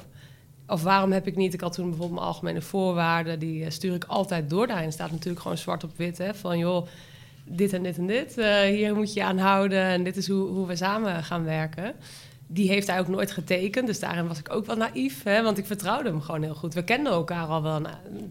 Of 0.67 0.83
waarom 0.83 1.11
heb 1.11 1.27
ik 1.27 1.35
niet... 1.35 1.53
Ik 1.53 1.61
had 1.61 1.73
toen 1.73 1.89
bijvoorbeeld 1.89 2.19
mijn 2.19 2.31
algemene 2.31 2.61
voorwaarden... 2.61 3.39
die 3.39 3.63
eh, 3.63 3.71
stuur 3.71 3.93
ik 3.93 4.03
altijd 4.03 4.49
door. 4.49 4.67
Daarin 4.67 4.91
staat 4.91 5.11
natuurlijk 5.11 5.41
gewoon 5.41 5.57
zwart 5.57 5.83
op 5.83 5.91
wit, 5.97 6.17
hè? 6.17 6.33
Van 6.33 6.57
joh 6.57 6.87
dit 7.43 7.73
en 7.73 7.83
dit 7.83 7.97
en 7.97 8.07
dit. 8.07 8.37
Uh, 8.37 8.61
hier 8.61 8.95
moet 8.95 9.13
je 9.13 9.23
aan 9.23 9.37
houden 9.37 9.81
en 9.81 10.03
dit 10.03 10.17
is 10.17 10.27
hoe, 10.27 10.47
hoe 10.47 10.67
we 10.67 10.75
samen 10.75 11.23
gaan 11.23 11.43
werken. 11.43 11.95
Die 12.51 12.67
heeft 12.67 12.87
hij 12.87 12.99
ook 12.99 13.07
nooit 13.07 13.31
getekend, 13.31 13.87
dus 13.87 13.99
daarin 13.99 14.27
was 14.27 14.39
ik 14.39 14.53
ook 14.53 14.65
wel 14.65 14.75
naïef. 14.75 15.23
Hè, 15.23 15.43
want 15.43 15.57
ik 15.57 15.65
vertrouwde 15.65 16.09
hem 16.09 16.21
gewoon 16.21 16.41
heel 16.41 16.55
goed. 16.55 16.73
We 16.73 16.83
kenden 16.83 17.11
elkaar 17.11 17.45
al 17.45 17.61
wel 17.63 17.81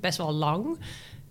best 0.00 0.18
wel 0.18 0.32
lang. 0.32 0.78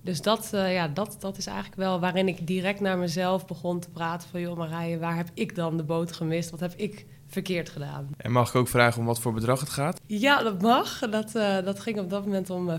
Dus 0.07 0.21
dat, 0.21 0.51
uh, 0.53 0.73
ja, 0.73 0.87
dat, 0.87 1.15
dat 1.19 1.37
is 1.37 1.45
eigenlijk 1.45 1.77
wel 1.77 1.99
waarin 1.99 2.27
ik 2.27 2.47
direct 2.47 2.79
naar 2.79 2.97
mezelf 2.97 3.45
begon 3.45 3.79
te 3.79 3.89
praten. 3.89 4.29
Van 4.29 4.41
joh 4.41 4.57
Marije, 4.57 4.99
waar 4.99 5.15
heb 5.15 5.29
ik 5.33 5.55
dan 5.55 5.77
de 5.77 5.83
boot 5.83 6.11
gemist? 6.11 6.49
Wat 6.49 6.59
heb 6.59 6.73
ik 6.75 7.05
verkeerd 7.27 7.69
gedaan? 7.69 8.09
En 8.17 8.31
mag 8.31 8.49
ik 8.49 8.55
ook 8.55 8.67
vragen 8.67 8.99
om 8.99 9.05
wat 9.05 9.19
voor 9.19 9.33
bedrag 9.33 9.59
het 9.59 9.69
gaat? 9.69 10.01
Ja, 10.05 10.43
dat 10.43 10.61
mag. 10.61 10.99
Dat, 10.99 11.35
uh, 11.35 11.63
dat 11.63 11.79
ging 11.79 11.99
op 11.99 12.09
dat 12.09 12.23
moment 12.23 12.49
om 12.49 12.69
45.000 12.69 12.77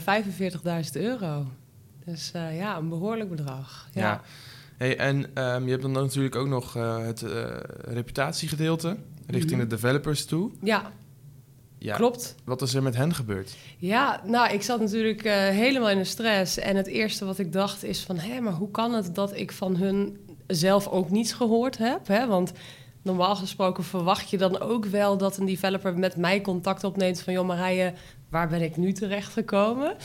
euro. 0.92 1.46
Dus 2.04 2.30
ja, 2.32 2.76
een 2.76 2.88
behoorlijk 2.88 3.30
bedrag. 3.30 3.88
ja. 3.92 4.00
ja. 4.00 4.22
Hey, 4.76 4.98
en 4.98 5.16
um, 5.44 5.64
je 5.64 5.70
hebt 5.70 5.82
dan 5.82 5.92
natuurlijk 5.92 6.36
ook 6.36 6.48
nog 6.48 6.72
het 6.74 7.24
reputatiegedeelte 7.84 8.96
richting 9.28 9.52
mm 9.52 9.60
-hmm. 9.60 9.68
de 9.68 9.74
developers 9.74 10.24
toe. 10.24 10.50
Ja. 10.62 10.92
ja. 11.78 11.96
Klopt. 11.96 12.34
Wat 12.44 12.62
is 12.62 12.74
er 12.74 12.82
met 12.82 12.96
hen 12.96 13.14
gebeurd? 13.14 13.56
Ja, 13.78 14.20
nou, 14.24 14.52
ik 14.52 14.62
zat 14.62 14.80
natuurlijk 14.80 15.24
uh, 15.24 15.32
helemaal 15.32 15.90
in 15.90 15.98
de 15.98 16.04
stress. 16.04 16.58
En 16.58 16.76
het 16.76 16.86
eerste 16.86 17.24
wat 17.24 17.38
ik 17.38 17.52
dacht 17.52 17.84
is 17.84 18.00
van... 18.00 18.18
hé, 18.18 18.40
maar 18.40 18.52
hoe 18.52 18.70
kan 18.70 18.94
het 18.94 19.14
dat 19.14 19.36
ik 19.36 19.52
van 19.52 19.76
hun 19.76 20.18
zelf 20.46 20.88
ook 20.88 21.10
niets 21.10 21.32
gehoord 21.32 21.78
heb? 21.78 22.06
Hè? 22.06 22.26
Want 22.26 22.52
normaal 23.02 23.36
gesproken 23.36 23.84
verwacht 23.84 24.30
je 24.30 24.38
dan 24.38 24.60
ook 24.60 24.84
wel... 24.84 25.16
dat 25.16 25.36
een 25.36 25.46
developer 25.46 25.98
met 25.98 26.16
mij 26.16 26.40
contact 26.40 26.84
opneemt 26.84 27.20
van... 27.20 27.32
joh, 27.32 27.46
Marije, 27.46 27.92
waar 28.30 28.48
ben 28.48 28.62
ik 28.62 28.76
nu 28.76 28.92
terecht 28.92 29.32
gekomen? 29.32 29.96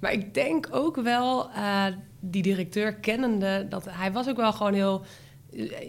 Maar 0.00 0.12
ik 0.12 0.34
denk 0.34 0.68
ook 0.70 0.96
wel, 0.96 1.50
uh, 1.50 1.84
die 2.20 2.42
directeur 2.42 2.94
kennende, 2.94 3.66
dat 3.68 3.86
hij 3.90 4.12
was 4.12 4.28
ook 4.28 4.36
wel 4.36 4.52
gewoon 4.52 4.74
heel. 4.74 5.04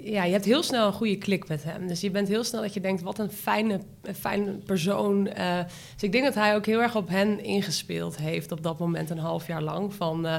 Ja, 0.04 0.24
je 0.24 0.32
hebt 0.32 0.46
heel 0.46 0.64
snel 0.64 0.88
een 0.88 0.94
goede 0.94 1.18
klik 1.18 1.48
met 1.48 1.64
hem. 1.64 1.88
Dus 1.88 2.02
je 2.02 2.12
bent 2.12 2.28
heel 2.28 2.44
snel 2.44 2.62
dat 2.62 2.74
je 2.74 2.80
denkt, 2.80 3.02
wat 3.02 3.20
een 3.20 3.32
fijne, 3.32 3.80
fijne 4.16 4.52
persoon. 4.52 5.28
Uh, 5.28 5.60
dus 5.94 6.04
ik 6.04 6.12
denk 6.12 6.24
dat 6.24 6.36
hij 6.36 6.56
ook 6.56 6.66
heel 6.66 6.82
erg 6.82 6.96
op 6.96 7.10
hen 7.10 7.44
ingespeeld 7.44 8.18
heeft 8.18 8.52
op 8.52 8.64
dat 8.64 8.80
moment, 8.80 9.10
een 9.10 9.18
half 9.18 9.48
jaar 9.48 9.62
lang. 9.62 9.94
Van 9.94 10.26
uh, 10.26 10.36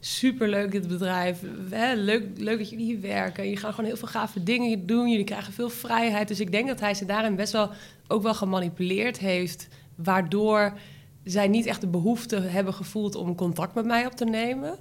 superleuk 0.00 0.70
dit 0.70 0.88
bedrijf, 0.88 1.40
hè, 1.70 1.94
leuk, 1.94 2.24
leuk 2.36 2.58
dat 2.58 2.70
jullie 2.70 2.84
hier 2.84 3.00
werken. 3.00 3.48
Je 3.48 3.56
gaat 3.56 3.74
gewoon 3.74 3.90
heel 3.90 3.98
veel 3.98 4.08
gave 4.08 4.42
dingen 4.42 4.86
doen, 4.86 5.10
jullie 5.10 5.24
krijgen 5.24 5.52
veel 5.52 5.70
vrijheid. 5.70 6.28
Dus 6.28 6.40
ik 6.40 6.52
denk 6.52 6.68
dat 6.68 6.80
hij 6.80 6.94
ze 6.94 7.04
daarin 7.04 7.36
best 7.36 7.52
wel 7.52 7.70
ook 8.08 8.22
wel 8.22 8.34
gemanipuleerd 8.34 9.18
heeft, 9.18 9.68
waardoor 9.94 10.78
zij 11.24 11.48
niet 11.48 11.66
echt 11.66 11.80
de 11.80 11.86
behoefte 11.86 12.40
hebben 12.40 12.74
gevoeld 12.74 13.14
om 13.14 13.34
contact 13.34 13.74
met 13.74 13.84
mij 13.84 14.06
op 14.06 14.12
te 14.12 14.24
nemen. 14.24 14.78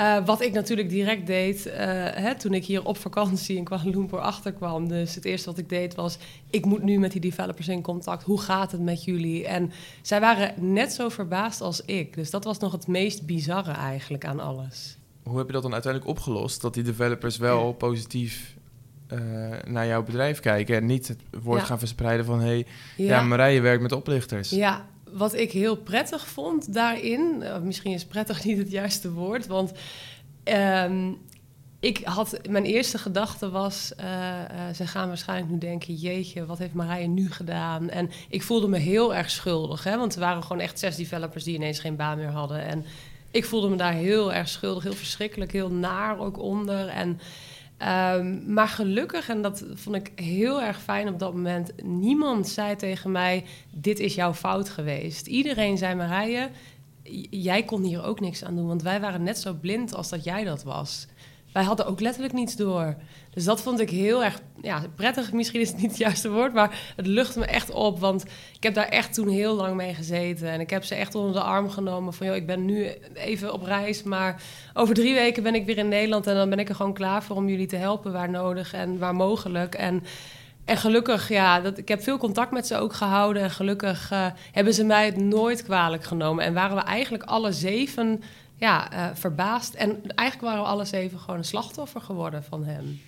Uh, 0.00 0.24
wat 0.24 0.40
ik 0.40 0.52
natuurlijk 0.52 0.88
direct 0.88 1.26
deed 1.26 1.66
uh, 1.66 1.72
hè, 1.74 2.34
toen 2.34 2.54
ik 2.54 2.64
hier 2.64 2.84
op 2.84 2.96
vakantie 2.96 3.56
in 3.56 3.64
Kuala 3.64 3.90
Lumpur 3.90 4.18
achterkwam. 4.18 4.88
Dus 4.88 5.14
het 5.14 5.24
eerste 5.24 5.48
wat 5.48 5.58
ik 5.58 5.68
deed 5.68 5.94
was, 5.94 6.18
ik 6.50 6.64
moet 6.64 6.82
nu 6.82 6.98
met 6.98 7.12
die 7.12 7.20
developers 7.20 7.68
in 7.68 7.82
contact. 7.82 8.22
Hoe 8.22 8.40
gaat 8.40 8.72
het 8.72 8.80
met 8.80 9.04
jullie? 9.04 9.46
En 9.46 9.72
zij 10.02 10.20
waren 10.20 10.72
net 10.72 10.92
zo 10.92 11.08
verbaasd 11.08 11.60
als 11.60 11.84
ik. 11.84 12.14
Dus 12.14 12.30
dat 12.30 12.44
was 12.44 12.58
nog 12.58 12.72
het 12.72 12.86
meest 12.86 13.26
bizarre 13.26 13.72
eigenlijk 13.72 14.24
aan 14.24 14.40
alles. 14.40 14.96
Hoe 15.22 15.38
heb 15.38 15.46
je 15.46 15.52
dat 15.52 15.62
dan 15.62 15.72
uiteindelijk 15.72 16.12
opgelost? 16.12 16.60
Dat 16.60 16.74
die 16.74 16.82
developers 16.82 17.36
wel 17.36 17.66
ja. 17.66 17.72
positief 17.72 18.56
uh, 19.12 19.18
naar 19.66 19.86
jouw 19.86 20.02
bedrijf 20.02 20.40
kijken 20.40 20.76
en 20.76 20.86
niet 20.86 21.08
het 21.08 21.20
woord 21.42 21.60
ja. 21.60 21.66
gaan 21.66 21.78
verspreiden 21.78 22.26
van... 22.26 22.40
hé, 22.40 22.46
hey, 22.46 22.66
ja. 22.96 23.06
ja, 23.06 23.22
Marije 23.22 23.60
werkt 23.60 23.82
met 23.82 23.92
oplichters. 23.92 24.50
Ja, 24.50 24.86
wat 25.12 25.34
ik 25.34 25.52
heel 25.52 25.76
prettig 25.76 26.26
vond 26.26 26.74
daarin, 26.74 27.40
uh, 27.42 27.58
misschien 27.58 27.92
is 27.92 28.04
prettig 28.04 28.44
niet 28.44 28.58
het 28.58 28.70
juiste 28.70 29.12
woord, 29.12 29.46
want 29.46 29.72
um, 30.44 31.18
ik 31.80 32.00
had, 32.04 32.38
mijn 32.48 32.64
eerste 32.64 32.98
gedachte 32.98 33.50
was, 33.50 33.92
uh, 34.00 34.06
uh, 34.06 34.74
ze 34.74 34.86
gaan 34.86 35.08
waarschijnlijk 35.08 35.50
nu 35.52 35.58
denken, 35.58 35.94
jeetje, 35.94 36.46
wat 36.46 36.58
heeft 36.58 36.74
Marije 36.74 37.06
nu 37.06 37.32
gedaan? 37.32 37.90
En 37.90 38.10
ik 38.28 38.42
voelde 38.42 38.68
me 38.68 38.78
heel 38.78 39.14
erg 39.14 39.30
schuldig, 39.30 39.84
hè, 39.84 39.96
want 39.96 40.14
er 40.14 40.20
waren 40.20 40.42
gewoon 40.42 40.62
echt 40.62 40.78
zes 40.78 40.96
developers 40.96 41.44
die 41.44 41.54
ineens 41.54 41.78
geen 41.78 41.96
baan 41.96 42.18
meer 42.18 42.30
hadden. 42.30 42.64
En 42.64 42.84
ik 43.30 43.44
voelde 43.44 43.68
me 43.68 43.76
daar 43.76 43.92
heel 43.92 44.32
erg 44.32 44.48
schuldig, 44.48 44.82
heel 44.82 44.92
verschrikkelijk, 44.92 45.52
heel 45.52 45.70
naar 45.70 46.18
ook 46.18 46.38
onder. 46.38 46.88
En, 46.88 47.20
um, 47.82 48.52
maar 48.52 48.68
gelukkig, 48.68 49.28
en 49.28 49.42
dat 49.42 49.64
vond 49.74 49.96
ik 49.96 50.12
heel 50.14 50.62
erg 50.62 50.82
fijn 50.82 51.08
op 51.08 51.18
dat 51.18 51.34
moment, 51.34 51.72
niemand 51.82 52.48
zei 52.48 52.76
tegen 52.76 53.12
mij, 53.12 53.44
dit 53.70 53.98
is 53.98 54.14
jouw 54.14 54.34
fout 54.34 54.68
geweest. 54.68 55.26
Iedereen 55.26 55.78
zei, 55.78 55.94
Marije, 55.94 56.50
jij 57.30 57.64
kon 57.64 57.82
hier 57.82 58.02
ook 58.02 58.20
niks 58.20 58.44
aan 58.44 58.56
doen, 58.56 58.66
want 58.66 58.82
wij 58.82 59.00
waren 59.00 59.22
net 59.22 59.38
zo 59.38 59.54
blind 59.54 59.94
als 59.94 60.08
dat 60.08 60.24
jij 60.24 60.44
dat 60.44 60.62
was 60.62 61.06
wij 61.52 61.62
hadden 61.62 61.86
ook 61.86 62.00
letterlijk 62.00 62.34
niets 62.34 62.56
door. 62.56 62.96
Dus 63.30 63.44
dat 63.44 63.62
vond 63.62 63.80
ik 63.80 63.90
heel 63.90 64.24
erg 64.24 64.40
ja, 64.62 64.82
prettig. 64.94 65.32
Misschien 65.32 65.60
is 65.60 65.68
het 65.68 65.80
niet 65.80 65.90
het 65.90 65.98
juiste 65.98 66.30
woord, 66.30 66.52
maar 66.52 66.92
het 66.96 67.06
lucht 67.06 67.36
me 67.36 67.44
echt 67.44 67.70
op. 67.70 68.00
Want 68.00 68.24
ik 68.54 68.62
heb 68.62 68.74
daar 68.74 68.88
echt 68.88 69.14
toen 69.14 69.28
heel 69.28 69.54
lang 69.54 69.74
mee 69.74 69.94
gezeten. 69.94 70.48
En 70.48 70.60
ik 70.60 70.70
heb 70.70 70.84
ze 70.84 70.94
echt 70.94 71.14
onder 71.14 71.32
de 71.32 71.40
arm 71.40 71.70
genomen 71.70 72.12
van... 72.12 72.26
joh, 72.26 72.36
ik 72.36 72.46
ben 72.46 72.64
nu 72.64 72.88
even 73.14 73.52
op 73.52 73.62
reis, 73.62 74.02
maar 74.02 74.42
over 74.74 74.94
drie 74.94 75.14
weken 75.14 75.42
ben 75.42 75.54
ik 75.54 75.66
weer 75.66 75.78
in 75.78 75.88
Nederland... 75.88 76.26
en 76.26 76.34
dan 76.34 76.48
ben 76.50 76.58
ik 76.58 76.68
er 76.68 76.74
gewoon 76.74 76.94
klaar 76.94 77.22
voor 77.22 77.36
om 77.36 77.48
jullie 77.48 77.66
te 77.66 77.76
helpen 77.76 78.12
waar 78.12 78.30
nodig 78.30 78.72
en 78.72 78.98
waar 78.98 79.14
mogelijk. 79.14 79.74
En, 79.74 80.04
en 80.64 80.76
gelukkig, 80.76 81.28
ja, 81.28 81.60
dat, 81.60 81.78
ik 81.78 81.88
heb 81.88 82.02
veel 82.02 82.18
contact 82.18 82.50
met 82.50 82.66
ze 82.66 82.76
ook 82.76 82.92
gehouden... 82.92 83.42
en 83.42 83.50
gelukkig 83.50 84.12
uh, 84.12 84.26
hebben 84.52 84.74
ze 84.74 84.84
mij 84.84 85.06
het 85.06 85.16
nooit 85.16 85.62
kwalijk 85.62 86.04
genomen. 86.04 86.44
En 86.44 86.54
waren 86.54 86.76
we 86.76 86.82
eigenlijk 86.82 87.24
alle 87.24 87.52
zeven 87.52 88.22
ja, 88.60 88.92
uh, 88.92 89.14
verbaasd. 89.14 89.74
En 89.74 90.02
eigenlijk 90.14 90.48
waren 90.50 90.64
we 90.64 90.70
alle 90.70 90.84
zeven 90.84 91.18
gewoon 91.18 91.36
een 91.36 91.44
slachtoffer 91.44 92.00
geworden 92.00 92.44
van 92.44 92.64
hem. 92.64 93.00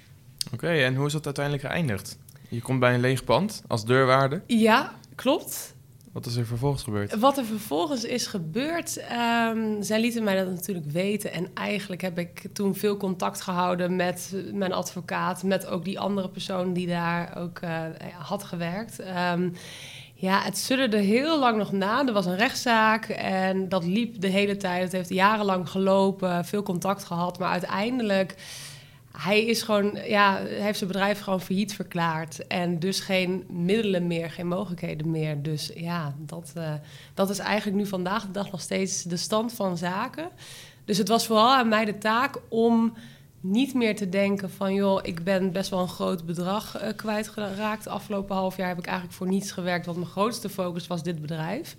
Oké, 0.53 0.69
en 0.69 0.95
hoe 0.95 1.07
is 1.07 1.13
dat 1.13 1.25
uiteindelijk 1.25 1.65
geëindigd? 1.67 2.19
Je 2.49 2.61
komt 2.61 2.81
bij 2.81 2.95
een 2.95 3.01
leeg 3.01 3.25
pand 3.25 3.63
als 3.67 3.85
deurwaarde. 3.85 4.43
Ja, 4.47 4.93
klopt. 5.15 5.75
Wat 6.13 6.27
is 6.27 6.37
er 6.37 6.47
vervolgens 6.47 6.83
gebeurd? 6.83 7.19
Wat 7.19 7.39
er 7.39 7.45
vervolgens 7.45 8.05
is 8.05 8.27
gebeurd, 8.27 9.03
um, 9.51 9.83
zij 9.83 10.01
lieten 10.01 10.25
mij 10.25 10.37
dat 10.37 10.51
natuurlijk 10.51 10.91
weten. 10.91 11.33
En 11.33 11.51
eigenlijk 11.55 12.01
heb 12.01 12.19
ik 12.19 12.47
toen 12.53 12.75
veel 12.75 12.97
contact 12.97 13.41
gehouden 13.41 13.97
met 13.97 14.35
mijn 14.53 14.73
advocaat, 14.73 15.43
met 15.43 15.67
ook 15.67 15.85
die 15.85 16.01
andere 16.01 16.29
persoon 16.29 16.73
die 16.73 16.87
daar 16.87 17.37
ook 17.37 17.61
uh, 17.65 17.85
had 18.19 18.45
gewerkt. 18.45 19.01
Um, 19.33 19.53
ja, 20.23 20.43
het 20.43 20.59
sudderde 20.59 20.97
heel 20.97 21.39
lang 21.39 21.57
nog 21.57 21.73
na. 21.73 22.07
Er 22.07 22.13
was 22.13 22.27
een 22.27 22.37
rechtszaak 22.37 23.09
en 23.09 23.69
dat 23.69 23.85
liep 23.85 24.21
de 24.21 24.29
hele 24.29 24.57
tijd. 24.57 24.83
Het 24.83 24.93
heeft 24.93 25.09
jarenlang 25.09 25.69
gelopen, 25.69 26.45
veel 26.45 26.63
contact 26.63 27.05
gehad. 27.05 27.39
Maar 27.39 27.51
uiteindelijk, 27.51 28.35
hij 29.19 29.45
is 29.45 29.63
gewoon, 29.63 29.99
ja, 30.07 30.37
heeft 30.45 30.79
zijn 30.79 30.91
bedrijf 30.91 31.21
gewoon 31.21 31.41
failliet 31.41 31.75
verklaard. 31.75 32.47
En 32.47 32.79
dus 32.79 33.01
geen 33.01 33.45
middelen 33.49 34.07
meer, 34.07 34.31
geen 34.31 34.47
mogelijkheden 34.47 35.11
meer. 35.11 35.43
Dus 35.43 35.71
ja, 35.75 36.15
dat, 36.19 36.53
uh, 36.57 36.73
dat 37.15 37.31
is 37.31 37.39
eigenlijk 37.39 37.79
nu 37.79 37.87
vandaag 37.87 38.27
de 38.27 38.31
dag 38.33 38.51
nog 38.51 38.61
steeds 38.61 39.03
de 39.03 39.17
stand 39.17 39.53
van 39.53 39.77
zaken. 39.77 40.29
Dus 40.85 40.99
het 40.99 41.09
was 41.09 41.27
vooral 41.27 41.55
aan 41.55 41.69
mij 41.69 41.85
de 41.85 41.99
taak 41.99 42.37
om 42.49 42.95
niet 43.43 43.75
meer 43.75 43.97
te 43.97 44.09
denken 44.09 44.51
van... 44.51 44.75
joh, 44.75 45.01
ik 45.03 45.25
ben 45.25 45.53
best 45.53 45.71
wel 45.71 45.81
een 45.81 45.89
groot 45.89 46.27
bedrag 46.27 46.83
uh, 46.83 46.89
kwijtgeraakt. 46.97 47.89
Afgelopen 47.89 48.37
half 48.37 48.57
jaar 48.57 48.69
heb 48.69 48.79
ik 48.79 48.87
eigenlijk 48.87 49.17
voor 49.17 49.29
niets 49.29 49.53
gewerkt... 49.53 49.87
want 49.87 49.99
mijn 49.99 50.11
grootste 50.11 50.49
focus 50.49 50.87
was 50.87 51.03
dit 51.03 51.21
bedrijf. 51.21 51.77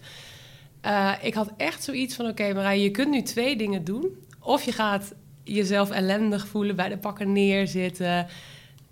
Uh, 0.85 1.11
ik 1.21 1.33
had 1.33 1.51
echt 1.57 1.83
zoiets 1.83 2.15
van... 2.15 2.25
oké, 2.25 2.41
okay, 2.41 2.53
Marije, 2.53 2.83
je 2.83 2.91
kunt 2.91 3.09
nu 3.09 3.21
twee 3.21 3.55
dingen 3.55 3.83
doen. 3.83 4.07
Of 4.39 4.63
je 4.63 4.71
gaat 4.71 5.13
jezelf 5.43 5.91
ellendig 5.91 6.47
voelen, 6.47 6.75
bij 6.75 6.89
de 6.89 6.97
pakken 6.97 7.31
neerzitten... 7.31 8.27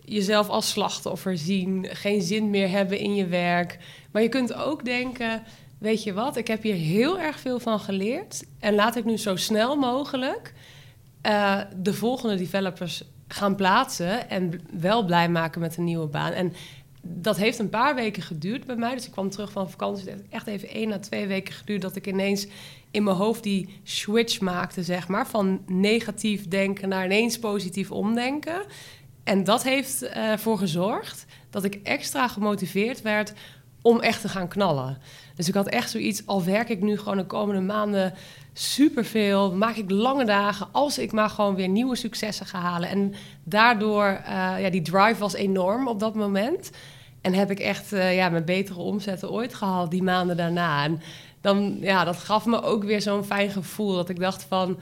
jezelf 0.05 0.49
als 0.49 0.69
slachtoffer 0.69 1.37
zien, 1.37 1.87
geen 1.91 2.21
zin 2.21 2.49
meer 2.49 2.69
hebben 2.69 2.99
in 2.99 3.15
je 3.15 3.25
werk. 3.25 3.79
Maar 4.11 4.21
je 4.21 4.29
kunt 4.29 4.53
ook 4.53 4.85
denken... 4.85 5.43
weet 5.77 6.03
je 6.03 6.13
wat, 6.13 6.37
ik 6.37 6.47
heb 6.47 6.63
hier 6.63 6.75
heel 6.75 7.19
erg 7.19 7.39
veel 7.39 7.59
van 7.59 7.79
geleerd... 7.79 8.43
en 8.59 8.75
laat 8.75 8.95
ik 8.95 9.05
nu 9.05 9.17
zo 9.17 9.35
snel 9.35 9.75
mogelijk 9.75 10.53
uh, 11.25 11.61
de 11.75 11.93
volgende 11.93 12.35
developers 12.35 13.03
gaan 13.27 13.55
plaatsen 13.55 14.29
en 14.29 14.61
wel 14.79 15.05
blij 15.05 15.29
maken 15.29 15.61
met 15.61 15.77
een 15.77 15.83
nieuwe 15.83 16.07
baan. 16.07 16.31
En 16.31 16.53
dat 17.01 17.37
heeft 17.37 17.59
een 17.59 17.69
paar 17.69 17.95
weken 17.95 18.23
geduurd 18.23 18.65
bij 18.65 18.75
mij. 18.75 18.95
Dus 18.95 19.05
ik 19.05 19.11
kwam 19.11 19.29
terug 19.29 19.51
van 19.51 19.69
vakantie. 19.69 20.09
Het 20.09 20.13
heeft 20.13 20.29
echt 20.29 20.47
even 20.47 20.69
één 20.69 20.91
à 20.91 20.99
twee 20.99 21.27
weken 21.27 21.53
geduurd 21.53 21.81
dat 21.81 21.95
ik 21.95 22.07
ineens 22.07 22.47
in 22.91 23.03
mijn 23.03 23.15
hoofd 23.15 23.43
die 23.43 23.79
switch 23.83 24.39
maakte, 24.39 24.83
zeg 24.83 25.07
maar. 25.07 25.27
Van 25.27 25.61
negatief 25.65 26.47
denken 26.47 26.89
naar 26.89 27.05
ineens 27.05 27.39
positief 27.39 27.91
omdenken. 27.91 28.61
En 29.23 29.43
dat 29.43 29.63
heeft 29.63 30.03
ervoor 30.03 30.57
gezorgd 30.57 31.25
dat 31.49 31.63
ik 31.63 31.79
extra 31.83 32.27
gemotiveerd 32.27 33.01
werd 33.01 33.33
om 33.81 33.99
echt 33.99 34.21
te 34.21 34.29
gaan 34.29 34.47
knallen. 34.47 34.97
Dus 35.35 35.47
ik 35.47 35.53
had 35.53 35.67
echt 35.67 35.89
zoiets, 35.89 36.25
al 36.25 36.43
werk 36.43 36.69
ik 36.69 36.81
nu 36.81 36.97
gewoon 36.97 37.17
de 37.17 37.25
komende 37.25 37.61
maanden 37.61 38.13
superveel, 38.53 39.53
maak 39.53 39.75
ik 39.75 39.91
lange 39.91 40.25
dagen, 40.25 40.67
als 40.71 40.97
ik 40.97 41.11
maar 41.11 41.29
gewoon 41.29 41.55
weer 41.55 41.67
nieuwe 41.67 41.95
successen 41.95 42.45
ga 42.45 42.59
halen. 42.59 42.89
En 42.89 43.13
daardoor, 43.43 44.21
uh, 44.21 44.61
ja, 44.61 44.69
die 44.69 44.81
drive 44.81 45.19
was 45.19 45.33
enorm 45.33 45.87
op 45.87 45.99
dat 45.99 46.15
moment. 46.15 46.71
En 47.21 47.33
heb 47.33 47.51
ik 47.51 47.59
echt 47.59 47.93
uh, 47.93 48.15
ja, 48.15 48.29
mijn 48.29 48.45
betere 48.45 48.79
omzetten 48.79 49.31
ooit 49.31 49.53
gehaald 49.53 49.91
die 49.91 50.03
maanden 50.03 50.37
daarna. 50.37 50.83
En 50.83 51.01
dan, 51.41 51.77
ja, 51.79 52.03
dat 52.03 52.17
gaf 52.17 52.45
me 52.45 52.61
ook 52.61 52.83
weer 52.83 53.01
zo'n 53.01 53.23
fijn 53.23 53.49
gevoel. 53.49 53.95
Dat 53.95 54.09
ik 54.09 54.19
dacht 54.19 54.45
van, 54.49 54.79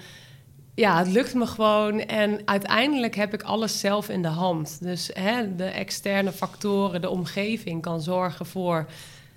ja, 0.75 0.97
het 0.97 1.07
lukt 1.07 1.33
me 1.33 1.45
gewoon. 1.45 1.99
En 1.99 2.41
uiteindelijk 2.45 3.15
heb 3.15 3.33
ik 3.33 3.43
alles 3.43 3.79
zelf 3.79 4.09
in 4.09 4.21
de 4.21 4.27
hand. 4.27 4.77
Dus 4.81 5.09
hè, 5.13 5.55
de 5.55 5.65
externe 5.65 6.31
factoren, 6.31 7.01
de 7.01 7.09
omgeving 7.09 7.81
kan 7.81 8.01
zorgen 8.01 8.45
voor 8.45 8.85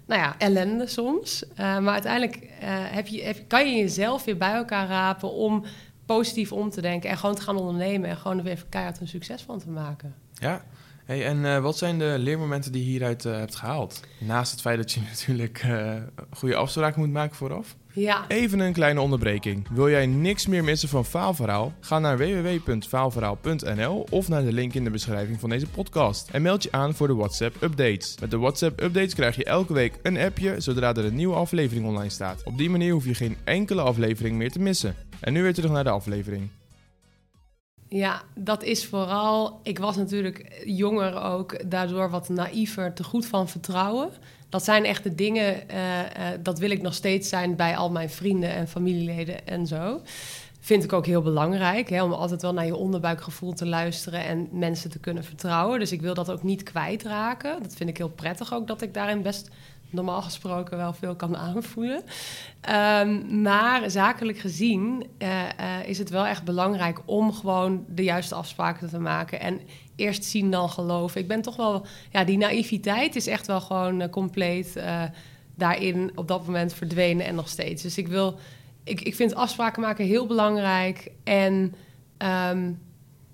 nou 0.07 0.21
ja, 0.21 0.35
ellende 0.39 0.87
soms. 0.87 1.45
Uh, 1.51 1.57
maar 1.57 1.93
uiteindelijk 1.93 2.37
uh, 2.37 2.49
heb 2.69 3.07
je, 3.07 3.23
heb, 3.23 3.37
kan 3.49 3.71
je 3.71 3.77
jezelf 3.77 4.25
weer 4.25 4.37
bij 4.37 4.53
elkaar 4.53 4.89
rapen 4.89 5.33
om 5.33 5.65
positief 6.07 6.53
om 6.53 6.71
te 6.71 6.81
denken 6.81 7.11
en 7.11 7.17
gewoon 7.17 7.35
te 7.35 7.43
gaan 7.43 7.57
ondernemen 7.57 8.11
en 8.11 8.17
gewoon 8.17 8.39
er 8.39 8.45
weer 8.45 8.65
keihard 8.69 9.01
een 9.01 9.09
succes 9.09 9.43
van 9.43 9.59
te 9.59 9.71
maken. 9.71 10.15
Ja, 10.33 10.65
hey, 11.05 11.27
en 11.27 11.37
uh, 11.37 11.59
wat 11.59 11.79
zijn 11.79 11.99
de 11.99 12.17
leermomenten 12.19 12.73
die 12.73 12.85
je 12.85 12.91
hieruit 12.91 13.23
hebt 13.23 13.57
gehaald? 13.57 14.01
Naast 14.19 14.51
het 14.51 14.61
feit 14.61 14.77
dat 14.77 14.93
je 14.93 15.01
natuurlijk 15.13 15.67
goede 16.31 16.57
afspraken 16.57 17.01
moet 17.01 17.13
maken 17.13 17.37
vooraf. 17.37 17.77
Ja. 17.95 18.25
Even 18.29 18.61
een 18.61 18.73
kleine 18.73 19.01
onderbreking. 19.01 19.69
Wil 19.71 19.91
jij 19.91 20.07
niks 20.07 20.47
meer 20.47 20.65
missen 20.65 20.89
van 20.89 21.05
Faalverhaal? 21.05 21.73
Ga 21.81 21.99
naar 21.99 22.19
www.faalverhaal.nl 22.19 24.07
of 24.11 24.29
naar 24.29 24.45
de 24.45 24.53
link 24.53 24.75
in 24.75 24.85
de 24.85 24.91
beschrijving 24.91 25.41
van 25.41 25.51
deze 25.51 25.67
podcast 25.67 26.31
en 26.31 26.43
meld 26.43 26.63
je 26.63 26.73
aan 26.73 26.95
voor 26.95 27.07
de 27.07 27.15
WhatsApp 27.15 27.63
updates. 27.63 28.17
Met 28.21 28.31
de 28.31 28.39
WhatsApp 28.39 28.83
updates 28.83 29.15
krijg 29.15 29.37
je 29.37 29.45
elke 29.45 29.73
week 29.73 29.99
een 30.03 30.19
appje 30.19 30.61
zodra 30.61 30.95
er 30.95 31.05
een 31.05 31.15
nieuwe 31.15 31.35
aflevering 31.35 31.87
online 31.87 32.11
staat. 32.11 32.43
Op 32.45 32.59
die 32.59 32.71
manier 32.71 32.93
hoef 32.93 33.05
je 33.05 33.15
geen 33.15 33.37
enkele 33.45 33.81
aflevering 33.81 34.37
meer 34.37 34.51
te 34.51 34.61
missen. 34.61 34.95
En 35.21 35.33
nu 35.33 35.43
weer 35.43 35.55
terug 35.55 35.71
naar 35.71 35.85
de 35.85 35.91
aflevering. 35.91 36.49
Ja, 37.89 38.23
dat 38.35 38.63
is 38.63 38.87
vooral. 38.87 39.61
Ik 39.63 39.79
was 39.79 39.97
natuurlijk 39.97 40.63
jonger 40.65 41.23
ook, 41.23 41.71
daardoor 41.71 42.11
wat 42.11 42.29
naïver, 42.29 42.93
te 42.93 43.05
goed 43.05 43.27
van 43.27 43.49
vertrouwen 43.49 44.11
dat 44.53 44.65
zijn 44.65 44.85
echt 44.85 45.03
de 45.03 45.15
dingen, 45.15 45.55
uh, 45.71 45.99
uh, 45.99 46.05
dat 46.41 46.59
wil 46.59 46.71
ik 46.71 46.83
nog 46.83 46.95
steeds 46.95 47.29
zijn 47.29 47.57
bij 47.57 47.77
al 47.77 47.91
mijn 47.91 48.11
vrienden 48.11 48.51
en 48.51 48.69
familieleden 48.69 49.47
en 49.47 49.67
zo. 49.67 50.01
Vind 50.61 50.85
ik 50.85 50.93
ook 50.93 51.07
heel 51.07 51.23
belangrijk, 51.23 51.89
hè, 51.89 52.03
om 52.03 52.13
altijd 52.13 52.43
wel 52.43 52.53
naar 52.53 52.67
je 52.67 52.77
onderbuikgevoel 52.77 53.53
te 53.53 53.67
luisteren 53.67 54.25
en 54.25 54.49
mensen 54.51 54.91
te 54.91 54.99
kunnen 54.99 55.25
vertrouwen. 55.25 55.79
Dus 55.79 55.93
ik 55.93 56.01
wil 56.01 56.15
dat 56.15 56.31
ook 56.31 56.43
niet 56.43 56.63
kwijtraken. 56.63 57.63
Dat 57.63 57.75
vind 57.75 57.89
ik 57.89 57.97
heel 57.97 58.09
prettig 58.09 58.55
ook, 58.55 58.67
dat 58.67 58.83
ik 58.83 58.95
daarin 58.95 59.23
best 59.23 59.49
normaal 59.91 60.23
gesproken 60.23 60.77
wel 60.77 60.93
veel 60.93 61.15
kan 61.15 61.37
aanvoelen. 61.37 62.03
Um, 63.01 63.43
maar 63.43 63.91
zakelijk 63.91 64.39
gezien 64.39 65.07
uh, 65.19 65.29
is 65.87 65.99
het 65.99 66.11
wel 66.11 66.27
echt 66.27 66.45
belangrijk 66.45 67.01
om 67.05 67.33
gewoon 67.33 67.85
de 67.89 68.05
juiste 68.05 68.35
afspraken 68.35 68.89
te 68.89 68.99
maken. 68.99 69.41
En 69.41 69.61
eerst 70.03 70.25
zien 70.25 70.51
dan 70.51 70.69
geloven. 70.69 71.21
Ik 71.21 71.29
ben 71.29 71.43
toch 71.43 71.57
wel, 71.57 71.87
ja, 72.11 72.25
die 72.25 72.39
naïviteit 72.39 73.17
is 73.17 73.27
echt 73.27 73.47
wel 73.47 73.61
gewoon 73.61 74.01
uh, 74.01 74.09
compleet 74.09 74.83
daarin 75.55 76.13
op 76.15 76.29
dat 76.29 76.47
moment 76.47 76.75
verdwenen 76.75 77.27
en 77.27 77.35
nog 77.35 77.49
steeds. 77.49 77.83
Dus 77.83 77.99
ik 77.99 78.09
wil, 78.09 78.39
ik, 78.85 79.01
ik 79.01 79.15
vind 79.15 79.35
afspraken 79.35 79.83
maken 79.83 80.05
heel 80.05 80.27
belangrijk. 80.27 81.11
En 81.25 81.75
um, 82.51 82.79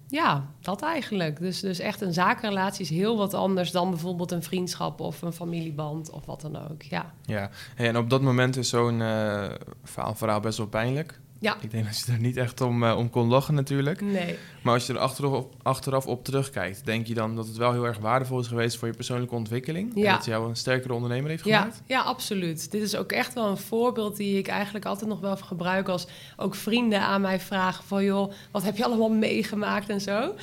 ja, 0.08 0.46
dat 0.60 0.82
eigenlijk. 0.82 1.38
Dus, 1.38 1.60
dus 1.60 1.78
echt 1.78 2.00
een 2.00 2.12
zakenrelatie 2.12 2.84
is 2.84 2.90
heel 2.90 3.16
wat 3.16 3.34
anders 3.34 3.70
dan 3.70 3.90
bijvoorbeeld 3.90 4.30
een 4.30 4.42
vriendschap 4.42 5.00
of 5.00 5.22
een 5.22 5.32
familieband 5.32 6.10
of 6.10 6.26
wat 6.26 6.40
dan 6.40 6.70
ook. 6.70 6.82
Ja, 6.82 7.12
ja. 7.22 7.50
en 7.76 7.96
op 7.96 8.10
dat 8.10 8.22
moment 8.22 8.56
is 8.56 8.68
zo'n 8.68 9.00
uh, 9.00 9.44
verhaal 9.84 10.40
best 10.40 10.58
wel 10.58 10.66
pijnlijk. 10.66 11.20
Ja. 11.40 11.56
Ik 11.60 11.70
denk 11.70 11.84
dat 11.86 11.98
je 12.06 12.12
er 12.12 12.18
niet 12.18 12.36
echt 12.36 12.60
om, 12.60 12.84
eh, 12.84 12.96
om 12.96 13.10
kon 13.10 13.28
lachen 13.28 13.54
natuurlijk. 13.54 14.00
Nee. 14.00 14.38
Maar 14.62 14.74
als 14.74 14.86
je 14.86 14.92
er 14.92 14.98
achteraf 14.98 15.32
op, 15.32 15.54
achteraf 15.62 16.06
op 16.06 16.24
terugkijkt, 16.24 16.84
denk 16.84 17.06
je 17.06 17.14
dan 17.14 17.36
dat 17.36 17.46
het 17.46 17.56
wel 17.56 17.72
heel 17.72 17.84
erg 17.86 17.98
waardevol 17.98 18.38
is 18.40 18.46
geweest 18.46 18.76
voor 18.76 18.88
je 18.88 18.94
persoonlijke 18.94 19.34
ontwikkeling? 19.34 19.94
En 19.94 20.00
Ja. 20.00 20.14
dat 20.16 20.24
jou 20.24 20.48
een 20.48 20.56
sterkere 20.56 20.92
ondernemer 20.94 21.30
heeft 21.30 21.44
Ja, 21.44 21.58
gemaakt? 21.58 21.82
ja, 21.86 22.00
absoluut. 22.00 22.70
Dit 22.70 22.82
is 22.82 22.96
ook 22.96 23.12
echt 23.12 23.34
wel 23.34 23.48
een 23.48 23.56
voorbeeld 23.56 24.16
die 24.16 24.38
ik 24.38 24.48
eigenlijk 24.48 24.84
altijd 24.84 25.10
nog 25.10 25.20
wel 25.20 25.36
gebruik 25.36 25.88
als 25.88 26.06
ook 26.36 26.54
vrienden 26.54 27.00
aan 27.00 27.20
mij 27.20 27.40
vragen 27.40 27.84
van 27.84 28.04
joh, 28.04 28.32
wat 28.50 28.62
heb 28.62 28.76
je 28.76 28.84
allemaal 28.84 29.10
meegemaakt 29.10 29.88
en 29.88 30.00
zo. 30.00 30.34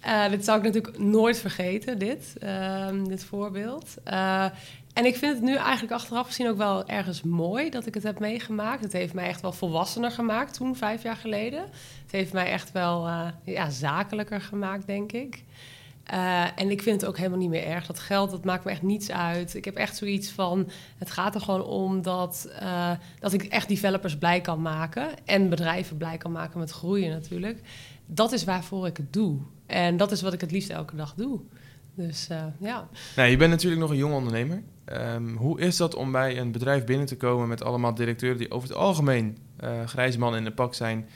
Eh, 0.00 0.28
dit 0.30 0.44
zou 0.44 0.58
ik 0.58 0.64
natuurlijk 0.64 0.98
nooit 0.98 1.38
vergeten, 1.38 1.98
dit, 1.98 2.34
ehm, 2.38 3.04
dit 3.04 3.24
voorbeeld. 3.24 3.94
Eh, 4.04 4.44
en 4.92 5.04
ik 5.04 5.16
vind 5.16 5.34
het 5.34 5.42
nu 5.42 5.54
eigenlijk 5.54 5.92
achteraf 5.92 6.26
gezien 6.26 6.48
ook 6.48 6.56
wel 6.56 6.86
ergens 6.86 7.22
mooi 7.22 7.70
dat 7.70 7.86
ik 7.86 7.94
het 7.94 8.02
heb 8.02 8.18
meegemaakt. 8.18 8.82
Het 8.82 8.92
heeft 8.92 9.14
mij 9.14 9.26
echt 9.26 9.40
wel 9.40 9.52
volwassener 9.52 10.10
gemaakt 10.10 10.54
toen, 10.54 10.76
vijf 10.76 11.02
jaar 11.02 11.16
geleden. 11.16 11.60
Het 12.02 12.10
heeft 12.10 12.32
mij 12.32 12.50
echt 12.50 12.72
wel 12.72 13.06
eh, 13.06 13.26
ja, 13.44 13.70
zakelijker 13.70 14.40
gemaakt, 14.40 14.86
denk 14.86 15.12
ik. 15.12 15.44
Eh, 16.04 16.58
en 16.58 16.70
ik 16.70 16.82
vind 16.82 17.00
het 17.00 17.10
ook 17.10 17.16
helemaal 17.16 17.38
niet 17.38 17.48
meer 17.48 17.66
erg. 17.66 17.86
Dat 17.86 17.98
geld, 17.98 18.30
dat 18.30 18.44
maakt 18.44 18.64
me 18.64 18.70
echt 18.70 18.82
niets 18.82 19.10
uit. 19.10 19.54
Ik 19.54 19.64
heb 19.64 19.74
echt 19.74 19.96
zoiets 19.96 20.30
van... 20.30 20.70
Het 20.98 21.10
gaat 21.10 21.34
er 21.34 21.40
gewoon 21.40 21.64
om 21.64 22.02
dat, 22.02 22.48
eh, 22.58 22.90
dat 23.18 23.32
ik 23.32 23.44
echt 23.44 23.68
developers 23.68 24.16
blij 24.16 24.40
kan 24.40 24.62
maken. 24.62 25.08
En 25.24 25.48
bedrijven 25.48 25.96
blij 25.96 26.16
kan 26.16 26.32
maken 26.32 26.58
met 26.58 26.70
groeien 26.70 27.10
natuurlijk. 27.10 27.60
Dat 28.06 28.32
is 28.32 28.44
waarvoor 28.44 28.86
ik 28.86 28.96
het 28.96 29.12
doe. 29.12 29.38
En 29.66 29.96
dat 29.96 30.12
is 30.12 30.22
wat 30.22 30.32
ik 30.32 30.40
het 30.40 30.50
liefst 30.50 30.70
elke 30.70 30.96
dag 30.96 31.14
doe. 31.14 31.40
Dus 31.94 32.28
ja. 32.60 32.88
Nou, 33.16 33.28
je 33.28 33.36
bent 33.36 33.50
natuurlijk 33.50 33.80
nog 33.80 33.90
een 33.90 33.96
jong 33.96 34.14
ondernemer. 34.14 34.62
Ehm, 34.90 35.34
hoe 35.34 35.60
is 35.60 35.76
dat 35.76 35.94
om 35.94 36.12
bij 36.12 36.38
een 36.38 36.52
bedrijf 36.52 36.84
binnen 36.84 37.06
te 37.06 37.16
komen 37.16 37.48
met 37.48 37.62
allemaal 37.62 37.94
directeuren 37.94 38.38
die 38.38 38.50
over 38.50 38.68
het 38.68 38.76
algemeen 38.76 39.38
eh 39.56 39.86
grijze 39.86 40.18
man 40.18 40.36
in 40.36 40.44
de 40.44 40.52
pak 40.52 40.74
zijn? 40.74 41.08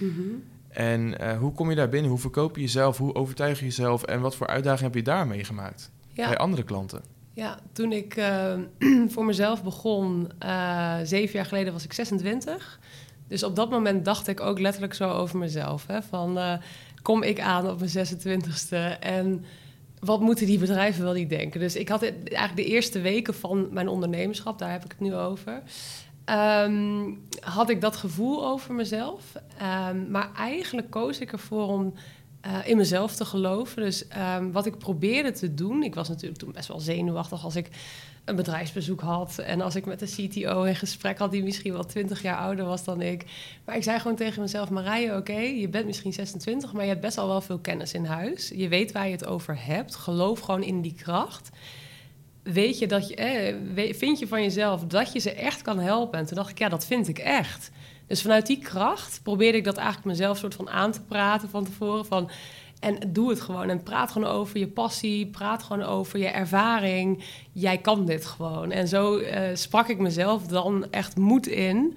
En 0.68 1.18
eh, 1.18 1.38
hoe 1.38 1.52
kom 1.52 1.70
je 1.70 1.76
daar 1.76 1.88
binnen? 1.88 2.10
Hoe 2.10 2.20
verkoop 2.20 2.56
je 2.56 2.62
jezelf? 2.62 2.98
Hoe 2.98 3.14
overtuig 3.14 3.58
je 3.58 3.64
jezelf? 3.64 4.02
En 4.02 4.20
wat 4.20 4.36
voor 4.36 4.46
uitdagingen 4.46 4.84
heb 4.84 4.94
je 4.94 5.10
daar 5.10 5.26
meegemaakt 5.26 5.90
bij 6.14 6.36
andere 6.36 6.62
klanten? 6.62 7.02
ja, 7.32 7.58
toen 7.72 7.92
ik 7.92 8.16
eh, 8.16 8.54
voor 9.12 9.24
mezelf 9.24 9.62
begon, 9.62 10.30
eh, 10.38 10.96
zeven 11.02 11.34
jaar 11.34 11.46
geleden 11.46 11.72
was 11.72 11.84
ik 11.84 11.92
26. 11.92 12.80
Dus 13.28 13.42
op 13.42 13.56
dat 13.56 13.70
moment 13.70 14.04
dacht 14.04 14.28
ik 14.28 14.40
ook 14.40 14.58
letterlijk 14.58 14.94
zo 14.94 15.10
over 15.10 15.38
mezelf. 15.38 15.86
Hè, 15.86 16.02
van, 16.02 16.60
kom 17.02 17.22
ik 17.22 17.40
aan 17.40 17.70
op 17.70 17.78
mijn 17.78 18.06
26e 18.06 18.98
en 19.00 19.44
wat 20.04 20.20
moeten 20.20 20.46
die 20.46 20.58
bedrijven 20.58 21.04
wel 21.04 21.12
niet 21.12 21.28
denken? 21.28 21.60
Dus 21.60 21.76
ik 21.76 21.88
had 21.88 22.02
eigenlijk 22.02 22.56
de 22.56 22.64
eerste 22.64 23.00
weken 23.00 23.34
van 23.34 23.68
mijn 23.70 23.88
ondernemerschap, 23.88 24.58
daar 24.58 24.70
heb 24.70 24.84
ik 24.84 24.90
het 24.90 25.00
nu 25.00 25.14
over... 25.14 25.62
ehm, 26.24 27.10
had 27.40 27.70
ik 27.70 27.80
dat 27.80 27.96
gevoel 27.96 28.46
over 28.46 28.74
mezelf. 28.74 29.22
Ehm, 29.58 30.10
maar 30.10 30.30
eigenlijk 30.36 30.90
koos 30.90 31.18
ik 31.18 31.32
ervoor 31.32 31.66
om 31.66 31.94
eh, 32.40 32.58
in 32.64 32.76
mezelf 32.76 33.14
te 33.16 33.24
geloven. 33.24 33.82
Dus 33.82 34.08
ehm, 34.08 34.50
wat 34.50 34.66
ik 34.66 34.78
probeerde 34.78 35.32
te 35.32 35.54
doen... 35.54 35.82
Ik 35.82 35.94
was 35.94 36.08
natuurlijk 36.08 36.40
toen 36.40 36.52
best 36.52 36.68
wel 36.68 36.80
zenuwachtig 36.80 37.44
als 37.44 37.56
ik 37.56 37.68
een 38.24 38.36
bedrijfsbezoek 38.36 39.00
had... 39.00 39.38
en 39.38 39.60
als 39.60 39.74
ik 39.74 39.86
met 39.86 39.98
de 39.98 40.06
CTO 40.06 40.62
in 40.62 40.76
gesprek 40.76 41.18
had... 41.18 41.30
die 41.30 41.42
misschien 41.42 41.72
wel 41.72 41.84
20 41.84 42.22
jaar 42.22 42.38
ouder 42.38 42.64
was 42.64 42.84
dan 42.84 43.00
ik. 43.00 43.24
Maar 43.64 43.76
ik 43.76 43.82
zei 43.82 43.98
gewoon 43.98 44.16
tegen 44.16 44.42
mezelf... 44.42 44.70
Marije, 44.70 45.16
oké, 45.16 45.38
je 45.38 45.68
bent 45.68 45.86
misschien 45.86 46.12
26... 46.12 46.72
maar 46.72 46.82
je 46.82 46.88
hebt 46.88 47.00
best 47.00 47.18
al 47.18 47.28
wel 47.28 47.40
veel 47.40 47.58
kennis 47.58 47.92
in 47.92 48.04
huis. 48.04 48.52
Je 48.54 48.68
weet 48.68 48.92
waar 48.92 49.06
je 49.06 49.12
het 49.12 49.26
over 49.26 49.66
hebt. 49.66 49.94
Geloof 49.94 50.40
gewoon 50.40 50.62
in 50.62 50.80
die 50.80 50.94
kracht 50.94 51.50
weet 52.44 52.78
je 52.78 52.86
dat 52.86 53.08
je, 53.08 53.14
eh, 53.14 53.94
vind 53.94 54.18
je 54.18 54.26
van 54.26 54.42
jezelf 54.42 54.84
dat 54.84 55.12
je 55.12 55.18
ze 55.18 55.32
echt 55.32 55.62
kan 55.62 55.78
helpen? 55.78 56.18
En 56.18 56.26
toen 56.26 56.36
dacht 56.36 56.50
ik, 56.50 56.58
ja, 56.58 56.68
dat 56.68 56.86
vind 56.86 57.08
ik 57.08 57.18
echt. 57.18 57.70
Dus 58.06 58.22
vanuit 58.22 58.46
die 58.46 58.58
kracht 58.58 59.20
probeerde 59.22 59.58
ik 59.58 59.64
dat 59.64 59.76
eigenlijk 59.76 60.06
mezelf 60.06 60.38
soort 60.38 60.54
van 60.54 60.70
aan 60.70 60.92
te 60.92 61.00
praten 61.00 61.48
van 61.48 61.64
tevoren. 61.64 62.06
Van, 62.06 62.30
en 62.80 62.98
doe 63.08 63.30
het 63.30 63.40
gewoon. 63.40 63.68
En 63.68 63.82
praat 63.82 64.10
gewoon 64.10 64.28
over 64.28 64.58
je 64.58 64.68
passie. 64.68 65.26
Praat 65.26 65.62
gewoon 65.62 65.82
over 65.82 66.18
je 66.18 66.28
ervaring. 66.28 67.24
Jij 67.52 67.78
kan 67.78 68.06
dit 68.06 68.26
gewoon. 68.26 68.70
En 68.70 68.88
zo 68.88 69.18
eh, 69.18 69.54
sprak 69.54 69.88
ik 69.88 69.98
mezelf 69.98 70.46
dan 70.46 70.90
echt 70.90 71.16
moed 71.16 71.46
in. 71.46 71.96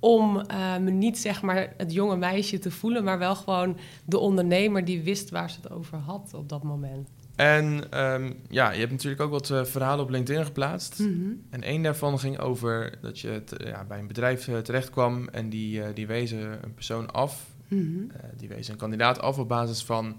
Om 0.00 0.40
eh, 0.40 0.76
me 0.76 0.90
niet 0.90 1.18
zeg 1.18 1.42
maar 1.42 1.72
het 1.76 1.92
jonge 1.92 2.16
meisje 2.16 2.58
te 2.58 2.70
voelen, 2.70 3.04
maar 3.04 3.18
wel 3.18 3.34
gewoon 3.34 3.76
de 4.04 4.18
ondernemer 4.18 4.84
die 4.84 5.02
wist 5.02 5.30
waar 5.30 5.50
ze 5.50 5.58
het 5.62 5.72
over 5.72 5.98
had 5.98 6.30
op 6.34 6.48
dat 6.48 6.62
moment. 6.62 7.08
En 7.36 7.90
ehm, 7.90 8.32
ja, 8.48 8.70
je 8.70 8.78
hebt 8.78 8.90
natuurlijk 8.90 9.22
ook 9.22 9.30
wat 9.30 9.50
eh, 9.50 9.64
verhalen 9.64 10.04
op 10.04 10.10
LinkedIn 10.10 10.44
geplaatst. 10.44 11.00
En 11.50 11.62
één 11.62 11.82
daarvan 11.82 12.18
ging 12.18 12.38
over 12.38 12.98
dat 13.00 13.18
je 13.18 13.42
ja, 13.64 13.84
bij 13.84 13.98
een 13.98 14.06
bedrijf 14.06 14.48
eh, 14.48 14.58
terecht 14.58 14.90
kwam 14.90 15.28
en 15.28 15.48
die, 15.48 15.92
die 15.92 16.06
wezen 16.06 16.64
een 16.64 16.74
persoon 16.74 17.12
af. 17.12 17.51
Mhm. 17.76 18.10
Eh, 18.10 18.22
die 18.36 18.48
wezen 18.48 18.72
een 18.72 18.78
kandidaat 18.78 19.20
af 19.20 19.38
op 19.38 19.48
basis 19.48 19.84
van 19.84 20.18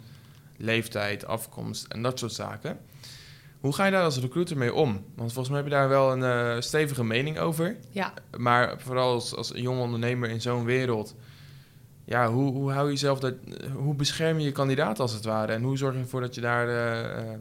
leeftijd, 0.58 1.26
afkomst 1.26 1.86
en 1.88 2.02
dat 2.02 2.20
soort 2.20 2.34
zaken. 2.34 2.78
Hoe 3.60 3.74
ga 3.74 3.86
je 3.86 3.92
daar 3.92 4.04
als 4.04 4.20
recruiter 4.20 4.58
mee 4.58 4.74
om? 4.74 4.92
Want 5.16 5.34
volgens 5.34 5.48
mij 5.50 5.58
heb 5.58 5.68
je 5.68 5.74
daar 5.74 5.90
wel 5.90 6.12
een 6.12 6.24
eh, 6.24 6.62
stevige 6.62 7.04
mening 7.04 7.38
over. 7.40 7.76
Ja, 7.90 8.14
Maar 8.38 8.80
vooral 8.82 9.14
als, 9.14 9.36
als 9.36 9.52
jong 9.56 9.80
ondernemer 9.80 10.30
in 10.30 10.42
zo'n 10.42 10.66
wereld. 10.66 11.16
Ja, 12.06 12.30
hoe, 12.32 12.52
hoe 12.52 12.72
hou 12.72 12.86
je 12.86 12.92
jezelf 12.92 13.20
dat, 13.20 13.34
hoe 13.74 13.96
bescherm 13.96 14.40
je 14.40 14.46
je 14.46 14.52
kandidaat 14.52 15.00
als 15.00 15.14
het 15.14 15.26
ware? 15.26 15.52
En 15.54 15.64
hoe 15.64 15.78
zorg 15.78 15.94
je 15.96 16.00
ervoor 16.02 16.22
dat 16.22 16.36
je 16.36 16.42
daar, 16.42 16.68
eh, 16.68 17.32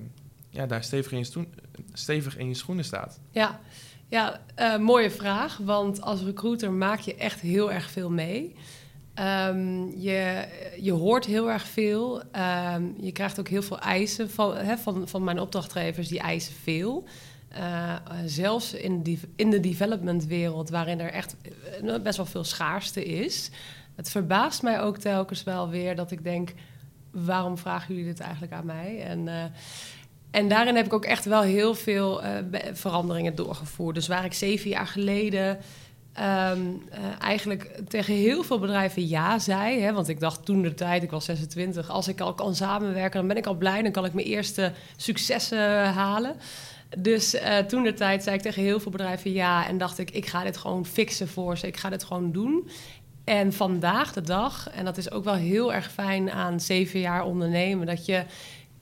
ja, 0.50 0.66
daar 0.66 0.84
stevig, 0.84 1.12
in 1.12 1.24
stoen- 1.24 1.54
stevig 1.92 2.36
in 2.36 2.48
je 2.48 2.54
schoenen 2.54 2.84
staat? 2.84 3.20
Ja, 3.30 3.60
ja 4.08 4.40
mooie 4.80 5.10
vraag. 5.10 5.56
Want 5.56 6.00
als 6.00 6.22
recruiter 6.22 6.72
maak 6.72 6.98
je 7.00 7.14
echt 7.14 7.40
heel 7.40 7.72
erg 7.72 7.90
veel 7.90 8.10
mee. 8.10 8.54
Ehm, 9.14 9.86
je, 9.98 10.44
je 10.80 10.92
hoort 10.92 11.24
heel 11.24 11.50
erg 11.50 11.66
veel. 11.66 12.22
Ehm, 12.30 12.82
je 13.00 13.12
krijgt 13.12 13.40
ook 13.40 13.48
heel 13.48 13.62
veel 13.62 13.78
eisen 13.78 14.30
van, 14.30 14.78
van, 14.78 15.08
van 15.08 15.24
mijn 15.24 15.38
opdrachtgevers. 15.40 16.08
Die 16.08 16.20
eisen 16.20 16.54
veel. 16.62 17.04
Eh, 17.48 17.94
zelfs 18.26 18.74
in, 18.74 19.02
die, 19.02 19.20
in 19.36 19.50
de 19.50 19.60
developmentwereld, 19.60 20.70
waarin 20.70 21.00
er 21.00 21.10
echt 21.10 21.36
eh, 21.84 22.02
best 22.02 22.16
wel 22.16 22.26
veel 22.26 22.44
schaarste 22.44 23.04
is. 23.04 23.50
Het 23.94 24.10
verbaast 24.10 24.62
mij 24.62 24.80
ook 24.80 24.98
telkens 24.98 25.42
wel 25.42 25.68
weer 25.68 25.96
dat 25.96 26.10
ik 26.10 26.24
denk... 26.24 26.52
waarom 27.10 27.58
vragen 27.58 27.94
jullie 27.94 28.10
dit 28.10 28.20
eigenlijk 28.20 28.52
aan 28.52 28.66
mij? 28.66 29.02
En... 29.02 29.28
eh, 29.28 29.44
en 30.32 30.48
daarin 30.48 30.76
heb 30.76 30.86
ik 30.86 30.92
ook 30.92 31.04
echt 31.04 31.24
wel 31.24 31.42
heel 31.42 31.74
veel 31.74 32.22
eh, 32.22 32.34
veranderingen 32.72 33.34
doorgevoerd. 33.34 33.94
Dus 33.94 34.06
waar 34.08 34.24
ik 34.24 34.32
zeven 34.32 34.70
jaar 34.70 34.86
geleden 34.86 35.58
ehm, 36.12 36.60
eh, 36.90 36.98
eigenlijk 37.18 37.80
tegen 37.88 38.14
heel 38.14 38.42
veel 38.42 38.58
bedrijven 38.58 39.08
ja 39.08 39.38
zei. 39.38 39.80
Hè, 39.80 39.92
want 39.92 40.08
ik 40.08 40.20
dacht 40.20 40.44
toen 40.44 40.62
de 40.62 40.74
tijd, 40.74 41.02
ik 41.02 41.10
was 41.10 41.24
26, 41.24 41.90
als 41.90 42.08
ik 42.08 42.20
al 42.20 42.34
kan 42.34 42.54
samenwerken, 42.54 43.18
dan 43.18 43.28
ben 43.28 43.36
ik 43.36 43.46
al 43.46 43.54
blij. 43.54 43.82
Dan 43.82 43.92
kan 43.92 44.04
ik 44.04 44.12
mijn 44.12 44.26
eerste 44.26 44.72
successen 44.96 45.84
halen. 45.92 46.36
Dus 46.98 47.34
eh, 47.34 47.58
toen 47.58 47.82
de 47.82 47.94
tijd 47.94 48.22
zei 48.22 48.36
ik 48.36 48.42
tegen 48.42 48.62
heel 48.62 48.80
veel 48.80 48.90
bedrijven 48.90 49.32
ja. 49.32 49.68
En 49.68 49.78
dacht 49.78 49.98
ik, 49.98 50.10
ik 50.10 50.26
ga 50.26 50.44
dit 50.44 50.56
gewoon 50.56 50.86
fixen 50.86 51.28
voor 51.28 51.58
ze. 51.58 51.66
Ik 51.66 51.76
ga 51.76 51.88
dit 51.88 52.04
gewoon 52.04 52.32
doen. 52.32 52.68
En 53.24 53.52
vandaag 53.52 54.12
de 54.12 54.20
dag, 54.20 54.70
en 54.70 54.84
dat 54.84 54.96
is 54.96 55.10
ook 55.10 55.24
wel 55.24 55.34
heel 55.34 55.72
erg 55.72 55.92
fijn 55.92 56.30
aan 56.30 56.60
zeven 56.60 57.00
jaar 57.00 57.24
ondernemen, 57.24 57.86
dat 57.86 58.06
je 58.06 58.24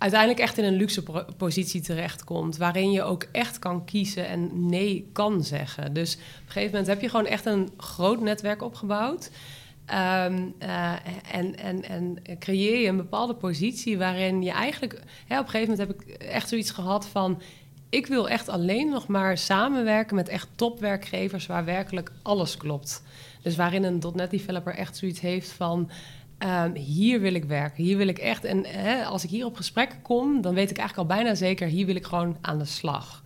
uiteindelijk 0.01 0.41
echt 0.41 0.59
in 0.59 0.65
een 0.65 0.77
luxe 0.77 1.03
positie 1.37 1.81
terechtkomt. 1.81 2.57
Waarin 2.57 2.91
je 2.91 3.03
ook 3.03 3.27
echt 3.33 3.59
kan 3.59 3.85
kiezen 3.85 4.29
en 4.29 4.69
nee 4.69 5.09
kan 5.13 5.45
zeggen. 5.45 5.93
Dus 5.93 6.15
op 6.15 6.21
een 6.21 6.53
gegeven 6.53 6.71
moment 6.71 6.87
heb 6.87 7.01
je 7.01 7.09
gewoon 7.09 7.27
echt 7.27 7.47
een 7.47 7.69
groot 7.77 8.21
netwerk 8.21 8.63
opgebouwd. 8.63 9.31
Ehm, 9.87 10.43
eh, 10.59 10.93
en, 11.33 11.59
en, 11.59 11.85
en 11.85 12.19
creëer 12.39 12.81
je 12.81 12.89
een 12.89 12.97
bepaalde 12.97 13.35
positie 13.35 13.99
waarin 13.99 14.43
je 14.43 14.51
eigenlijk... 14.51 15.03
Hè, 15.27 15.39
op 15.39 15.45
een 15.45 15.51
gegeven 15.51 15.77
moment 15.77 15.89
heb 15.89 16.01
ik 16.01 16.23
echt 16.23 16.49
zoiets 16.49 16.71
gehad 16.71 17.07
van... 17.07 17.43
ik 17.89 18.07
wil 18.07 18.29
echt 18.29 18.49
alleen 18.49 18.91
nog 18.91 19.07
maar 19.07 19.39
samenwerken 19.39 20.17
met 20.17 20.29
echt 20.29 20.49
topwerkgevers... 20.55 21.47
waar 21.47 21.65
werkelijk 21.65 22.13
alles 22.23 22.57
klopt. 22.57 23.03
Dus 23.43 23.57
waarin 23.57 23.85
een 23.85 24.03
.NET 24.15 24.31
developer 24.31 24.75
echt 24.75 24.97
zoiets 24.97 25.21
heeft 25.21 25.51
van... 25.51 25.91
ehm, 26.41 26.75
hier 26.75 27.21
wil 27.21 27.35
ik 27.35 27.45
werken, 27.45 27.85
hier 27.85 27.97
wil 27.97 28.09
ik 28.09 28.19
echt... 28.19 28.45
En 28.45 28.67
hè, 28.67 29.05
als 29.05 29.25
ik 29.25 29.31
hier 29.31 29.47
op 29.47 29.57
gesprek 29.57 29.97
kom, 30.03 30.41
dan 30.41 30.55
weet 30.55 30.71
ik 30.71 30.79
eigenlijk 30.79 31.11
al 31.11 31.17
bijna 31.17 31.35
zeker... 31.35 31.69
hier 31.69 31.87
wil 31.87 31.95
ik 31.95 32.07
gewoon 32.07 32.37
aan 32.41 32.59
de 32.59 32.65
slag 32.65 33.23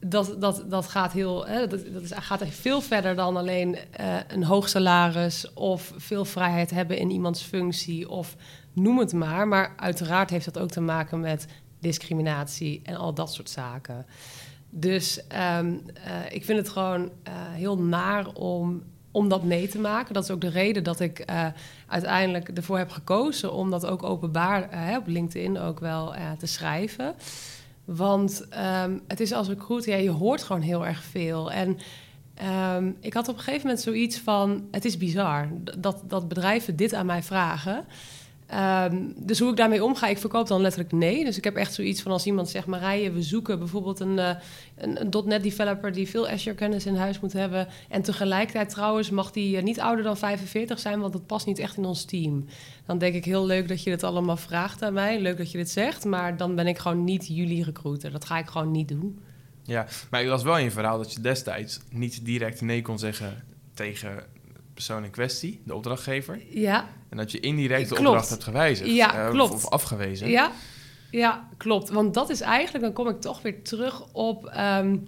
dat, 0.00 0.36
dat, 0.38 0.64
dat 0.68 0.86
gaat 0.86 1.12
heel. 1.12 1.46
Hè, 1.46 1.66
dat, 1.66 1.92
dat 1.92 2.02
is, 2.02 2.12
gaat 2.14 2.44
veel 2.48 2.80
verder 2.80 3.14
dan 3.14 3.36
alleen 3.36 3.76
eh, 3.90 4.16
een 4.28 4.44
hoog 4.44 4.68
salaris 4.68 5.52
of 5.54 5.92
veel 5.96 6.24
vrijheid 6.24 6.70
hebben 6.70 6.98
in 6.98 7.10
iemands 7.10 7.42
functie 7.42 8.08
of 8.08 8.36
noem 8.72 8.98
het 8.98 9.12
maar. 9.12 9.48
Maar 9.48 9.72
uiteraard 9.76 10.30
heeft 10.30 10.44
dat 10.44 10.58
ook 10.58 10.70
te 10.70 10.80
maken 10.80 11.20
met 11.20 11.46
discriminatie 11.80 12.80
en 12.82 12.96
al 12.96 13.14
dat 13.14 13.32
soort 13.32 13.50
zaken. 13.50 14.06
Dus 14.70 15.26
ehm, 15.26 15.74
eh, 15.94 16.12
ik 16.30 16.44
vind 16.44 16.58
het 16.58 16.68
gewoon 16.68 17.10
eh, 17.22 17.32
heel 17.34 17.78
naar 17.78 18.26
om, 18.28 18.82
om 19.16 19.28
dat 19.28 19.42
mee 19.42 19.68
te 19.68 19.78
maken. 19.78 20.14
Dat 20.14 20.24
is 20.24 20.30
ook 20.30 20.40
de 20.40 20.48
reden 20.48 20.84
dat 20.84 21.00
ik 21.00 21.18
eh, 21.18 21.46
uiteindelijk 21.86 22.48
ervoor 22.48 22.78
heb 22.78 22.90
gekozen 22.90 23.52
om 23.52 23.70
dat 23.70 23.86
ook 23.86 24.02
openbaar 24.02 24.70
eh, 24.70 24.96
op 24.96 25.06
LinkedIn 25.06 25.58
ook 25.58 25.80
wel 25.80 26.14
eh, 26.14 26.22
te 26.38 26.46
schrijven. 26.46 27.14
Want 27.84 28.46
ehm, 28.48 28.98
het 29.06 29.20
is 29.20 29.32
als 29.32 29.48
recruiter, 29.48 29.92
ja, 29.92 29.98
je 29.98 30.10
hoort 30.10 30.42
gewoon 30.42 30.62
heel 30.62 30.86
erg 30.86 31.02
veel. 31.02 31.52
En 31.52 31.78
Ehm, 32.36 32.90
ik 33.00 33.14
had 33.14 33.28
op 33.28 33.34
een 33.34 33.42
gegeven 33.42 33.66
moment 33.66 33.84
zoiets 33.84 34.18
van: 34.18 34.68
het 34.70 34.84
is 34.84 34.96
bizar 34.96 35.48
dat, 35.78 36.02
dat 36.06 36.28
bedrijven 36.28 36.76
dit 36.76 36.94
aan 36.94 37.06
mij 37.06 37.22
vragen. 37.22 37.84
Ehm, 38.46 38.96
dus 39.16 39.38
hoe 39.38 39.50
ik 39.50 39.56
daarmee 39.56 39.84
omga, 39.84 40.06
ik 40.06 40.18
verkoop 40.18 40.46
dan 40.46 40.60
letterlijk 40.60 40.92
nee. 40.92 41.24
Dus 41.24 41.36
ik 41.36 41.44
heb 41.44 41.56
echt 41.56 41.74
zoiets 41.74 42.02
van 42.02 42.12
als 42.12 42.26
iemand 42.26 42.48
zegt, 42.48 42.66
Marije, 42.66 43.12
we 43.12 43.22
zoeken 43.22 43.58
bijvoorbeeld 43.58 44.00
een, 44.00 44.16
uh, 44.16 44.30
een, 44.76 45.00
een 45.00 45.24
.NET 45.26 45.42
developer 45.42 45.92
die 45.92 46.08
veel 46.08 46.28
Azure 46.28 46.56
kennis 46.56 46.86
in 46.86 46.96
huis 46.96 47.20
moet 47.20 47.32
hebben. 47.32 47.68
En 47.88 48.02
tegelijkertijd 48.02 48.68
trouwens 48.68 49.10
mag 49.10 49.30
die 49.30 49.56
uh, 49.56 49.62
niet 49.62 49.80
ouder 49.80 50.04
dan 50.04 50.16
45 50.16 50.78
zijn, 50.78 51.00
want 51.00 51.12
dat 51.12 51.26
past 51.26 51.46
niet 51.46 51.58
echt 51.58 51.76
in 51.76 51.84
ons 51.84 52.04
team. 52.04 52.44
Dan 52.86 52.98
denk 52.98 53.14
ik 53.14 53.24
heel 53.24 53.46
leuk 53.46 53.68
dat 53.68 53.82
je 53.82 53.90
dit 53.90 54.02
allemaal 54.02 54.36
vraagt 54.36 54.82
aan 54.82 54.92
mij. 54.92 55.20
Leuk 55.20 55.36
dat 55.36 55.50
je 55.50 55.58
dit 55.58 55.70
zegt, 55.70 56.04
maar 56.04 56.36
dan 56.36 56.54
ben 56.54 56.66
ik 56.66 56.78
gewoon 56.78 57.04
niet 57.04 57.26
jullie 57.26 57.64
recruiter. 57.64 58.10
Dat 58.10 58.24
ga 58.24 58.38
ik 58.38 58.46
gewoon 58.46 58.70
niet 58.70 58.88
doen. 58.88 59.18
Ja, 59.62 59.86
maar 60.10 60.22
ik 60.22 60.28
las 60.28 60.42
wel 60.42 60.58
in 60.58 60.64
je 60.64 60.70
verhaal 60.70 60.98
dat 60.98 61.12
je 61.12 61.20
destijds 61.20 61.80
niet 61.90 62.24
direct 62.24 62.60
nee 62.60 62.82
kon 62.82 62.98
zeggen 62.98 63.44
tegen 63.74 64.24
persoon 64.76 65.04
in 65.04 65.10
kwestie, 65.10 65.60
de 65.64 65.74
opdrachtgever. 65.74 66.40
Ja. 66.50 66.88
En 67.08 67.16
dat 67.16 67.32
je 67.32 67.40
indirect 67.40 67.88
de 67.88 67.94
opdracht 67.94 68.28
hebt 68.28 68.44
gewijzigd. 68.44 68.90
Ja, 68.90 69.24
uh, 69.24 69.30
klopt. 69.30 69.52
Of, 69.52 69.68
afgewezen. 69.68 70.28
Ja. 70.28 70.50
ja, 71.10 71.48
klopt. 71.56 71.88
Want 71.88 72.14
dat 72.14 72.30
is 72.30 72.40
eigenlijk, 72.40 72.84
dan 72.84 72.92
kom 72.92 73.08
ik 73.08 73.20
toch 73.20 73.42
weer 73.42 73.62
terug 73.62 74.12
op... 74.12 74.52
Um, 74.58 75.06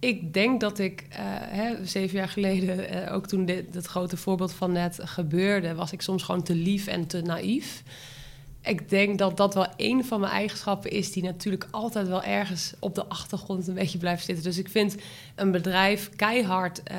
ik 0.00 0.32
denk 0.32 0.60
dat 0.60 0.78
ik 0.78 1.06
uh, 1.10 1.16
hè, 1.20 1.86
zeven 1.86 2.18
jaar 2.18 2.28
geleden, 2.28 2.94
uh, 2.94 3.14
ook 3.14 3.26
toen 3.26 3.44
dit, 3.44 3.72
dat 3.72 3.86
grote 3.86 4.16
voorbeeld 4.16 4.52
van 4.52 4.72
net 4.72 4.98
gebeurde... 5.02 5.74
was 5.74 5.92
ik 5.92 6.02
soms 6.02 6.22
gewoon 6.22 6.42
te 6.42 6.54
lief 6.54 6.86
en 6.86 7.06
te 7.06 7.22
naïef 7.22 7.82
ik 8.68 8.88
denk 8.88 9.18
dat 9.18 9.36
dat 9.36 9.54
wel 9.54 9.66
een 9.76 10.04
van 10.04 10.20
mijn 10.20 10.32
eigenschappen 10.32 10.90
is 10.90 11.12
die 11.12 11.22
natuurlijk 11.22 11.66
altijd 11.70 12.08
wel 12.08 12.22
ergens 12.22 12.72
op 12.78 12.94
de 12.94 13.06
achtergrond 13.06 13.68
een 13.68 13.74
beetje 13.74 13.98
blijft 13.98 14.24
zitten. 14.24 14.44
Dus 14.44 14.58
ik 14.58 14.68
vind 14.68 14.96
een 15.34 15.50
bedrijf 15.50 16.10
keihard 16.16 16.82
uh, 16.90 16.96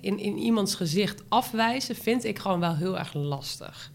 in, 0.00 0.18
in 0.18 0.38
iemands 0.38 0.74
gezicht 0.74 1.22
afwijzen, 1.28 1.96
vind 1.96 2.24
ik 2.24 2.38
gewoon 2.38 2.60
wel 2.60 2.76
heel 2.76 2.98
erg 2.98 3.14
lastig. 3.14 3.90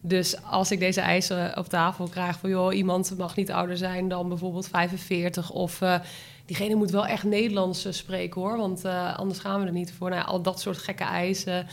Dus 0.00 0.42
als 0.42 0.70
ik 0.70 0.78
deze 0.78 1.00
eisen 1.00 1.58
op 1.58 1.68
tafel 1.68 2.08
krijg 2.08 2.38
van 2.38 2.50
joh, 2.50 2.74
iemand 2.74 3.18
mag 3.18 3.36
niet 3.36 3.50
ouder 3.50 3.76
zijn 3.76 4.08
dan 4.08 4.28
bijvoorbeeld 4.28 4.68
45 4.68 5.50
of 5.50 5.80
uh, 5.80 5.98
diegene 6.46 6.74
moet 6.74 6.90
wel 6.90 7.06
echt 7.06 7.24
Nederlands 7.24 7.86
spreken 7.90 8.40
hoor, 8.40 8.56
want 8.56 8.84
anders 9.16 9.38
gaan 9.38 9.60
we 9.60 9.66
er 9.66 9.72
niet 9.72 9.92
voor. 9.92 10.10
Nou, 10.10 10.26
al 10.26 10.42
dat 10.42 10.60
soort 10.60 10.78
gekke 10.78 11.04
eisen. 11.04 11.66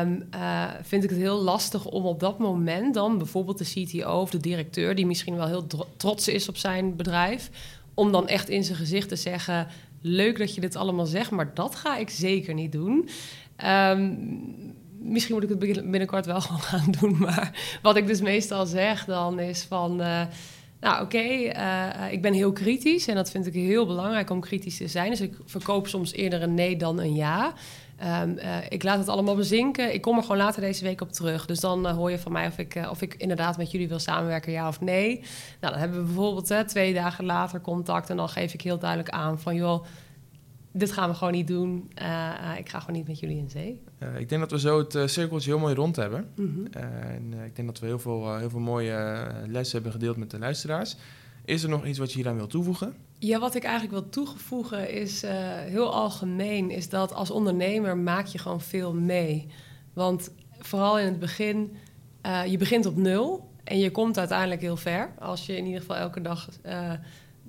Um, 0.00 0.28
uh, 0.34 0.64
vind 0.82 1.04
ik 1.04 1.10
het 1.10 1.18
heel 1.18 1.42
lastig 1.42 1.84
om 1.84 2.04
op 2.04 2.20
dat 2.20 2.38
moment 2.38 2.94
dan 2.94 3.18
bijvoorbeeld 3.18 3.58
de 3.58 3.64
CTO 3.64 4.20
of 4.20 4.30
de 4.30 4.40
directeur, 4.40 4.94
die 4.94 5.06
misschien 5.06 5.36
wel 5.36 5.46
heel 5.46 5.66
trots 5.96 6.28
is 6.28 6.48
op 6.48 6.56
zijn 6.56 6.96
bedrijf, 6.96 7.50
om 7.94 8.12
dan 8.12 8.28
echt 8.28 8.48
in 8.48 8.64
zijn 8.64 8.78
gezicht 8.78 9.08
te 9.08 9.16
zeggen: 9.16 9.66
Leuk 10.00 10.38
dat 10.38 10.54
je 10.54 10.60
dit 10.60 10.76
allemaal 10.76 11.06
zegt, 11.06 11.30
maar 11.30 11.54
dat 11.54 11.74
ga 11.74 11.96
ik 11.96 12.10
zeker 12.10 12.54
niet 12.54 12.72
doen. 12.72 13.08
Um, 13.64 14.74
misschien 14.98 15.34
moet 15.34 15.42
ik 15.42 15.48
het 15.48 15.90
binnenkort 15.90 16.26
wel 16.26 16.40
gaan 16.60 16.90
doen, 17.00 17.18
maar 17.18 17.78
wat 17.82 17.96
ik 17.96 18.06
dus 18.06 18.20
meestal 18.20 18.66
zeg 18.66 19.04
dan 19.04 19.38
is 19.38 19.62
van. 19.62 20.02
Nou, 20.80 21.02
oké, 21.04 21.16
okay, 21.16 21.54
uh, 22.06 22.12
ik 22.12 22.22
ben 22.22 22.32
heel 22.32 22.52
kritisch 22.52 23.06
en 23.06 23.14
dat 23.14 23.30
vind 23.30 23.46
ik 23.46 23.52
heel 23.52 23.86
belangrijk 23.86 24.30
om 24.30 24.40
kritisch 24.40 24.76
te 24.76 24.88
zijn. 24.88 25.10
Dus 25.10 25.20
ik 25.20 25.34
verkoop 25.44 25.88
soms 25.88 26.12
eerder 26.12 26.42
een 26.42 26.54
nee 26.54 26.76
dan 26.76 27.00
een 27.00 27.14
ja. 27.14 27.52
Um, 28.22 28.38
uh, 28.38 28.56
ik 28.68 28.82
laat 28.82 28.98
het 28.98 29.08
allemaal 29.08 29.36
bezinken. 29.36 29.94
Ik 29.94 30.02
kom 30.02 30.16
er 30.16 30.22
gewoon 30.22 30.36
later 30.36 30.60
deze 30.60 30.84
week 30.84 31.00
op 31.00 31.12
terug. 31.12 31.46
Dus 31.46 31.60
dan 31.60 31.86
hoor 31.86 32.10
je 32.10 32.18
van 32.18 32.32
mij 32.32 32.46
of 32.46 32.58
ik, 32.58 32.86
of 32.90 33.02
ik 33.02 33.14
inderdaad 33.14 33.56
met 33.56 33.70
jullie 33.70 33.88
wil 33.88 33.98
samenwerken, 33.98 34.52
ja 34.52 34.68
of 34.68 34.80
nee. 34.80 35.14
Nou, 35.60 35.72
dan 35.72 35.80
hebben 35.80 35.98
we 35.98 36.04
bijvoorbeeld 36.04 36.68
twee 36.68 36.94
dagen 36.94 37.24
later 37.24 37.60
contact. 37.60 38.10
En 38.10 38.16
dan 38.16 38.28
geef 38.28 38.54
ik 38.54 38.60
heel 38.60 38.78
duidelijk 38.78 39.10
aan 39.10 39.40
van 39.40 39.54
joh, 39.54 39.84
dit 40.76 40.92
gaan 40.92 41.08
we 41.08 41.14
gewoon 41.14 41.32
niet 41.32 41.46
doen. 41.46 41.88
ik 42.58 42.68
ga 42.68 42.80
gewoon 42.80 42.96
niet 42.96 43.06
met 43.06 43.18
jullie 43.18 43.38
in 43.38 43.50
zee. 43.50 43.82
ik 44.18 44.28
denk 44.28 44.40
dat 44.40 44.50
we 44.50 44.58
zo 44.58 44.78
het 44.78 45.10
cirkeltje 45.10 45.50
heel 45.50 45.58
mooi 45.58 45.74
rond 45.74 45.96
hebben. 45.96 46.28
Mm 46.36 46.54
-hmm. 46.54 46.66
en 46.82 47.44
ik 47.44 47.56
denk 47.56 47.68
dat 47.68 47.78
we 47.78 47.86
heel 47.86 47.98
veel, 47.98 48.36
heel 48.36 48.50
veel 48.50 48.60
mooie 48.60 49.26
lessen 49.46 49.74
hebben 49.74 49.92
gedeeld 49.92 50.16
met 50.16 50.30
de 50.30 50.38
luisteraars. 50.38 50.96
Is 51.44 51.62
er 51.62 51.68
nog 51.68 51.86
iets 51.86 51.98
wat 51.98 52.10
je 52.10 52.16
hieraan 52.16 52.36
wil 52.36 52.46
toevoegen? 52.46 52.94
Ja, 53.18 53.38
wat 53.38 53.54
ik 53.54 53.62
eigenlijk 53.64 53.92
wil 53.92 54.08
toevoegen 54.08 54.90
is 54.90 55.22
heel 55.66 55.92
algemeen, 55.92 56.70
is 56.70 56.88
dat 56.88 57.12
als 57.12 57.30
ondernemer 57.30 57.96
maak 57.96 58.26
je 58.26 58.38
gewoon 58.38 58.60
veel 58.60 58.94
mee. 58.94 59.46
Want 59.92 60.30
vooral 60.58 60.98
in 60.98 61.06
het 61.06 61.18
begin, 61.18 61.76
je 62.46 62.56
begint 62.58 62.86
op 62.86 62.96
nul 62.96 63.50
en 63.64 63.78
je 63.78 63.90
komt 63.90 64.18
uiteindelijk 64.18 64.60
heel 64.60 64.76
ver. 64.76 65.14
Als 65.18 65.46
je 65.46 65.56
in 65.56 65.64
ieder 65.64 65.80
geval 65.80 65.96
elke 65.96 66.20
dag 66.20 66.48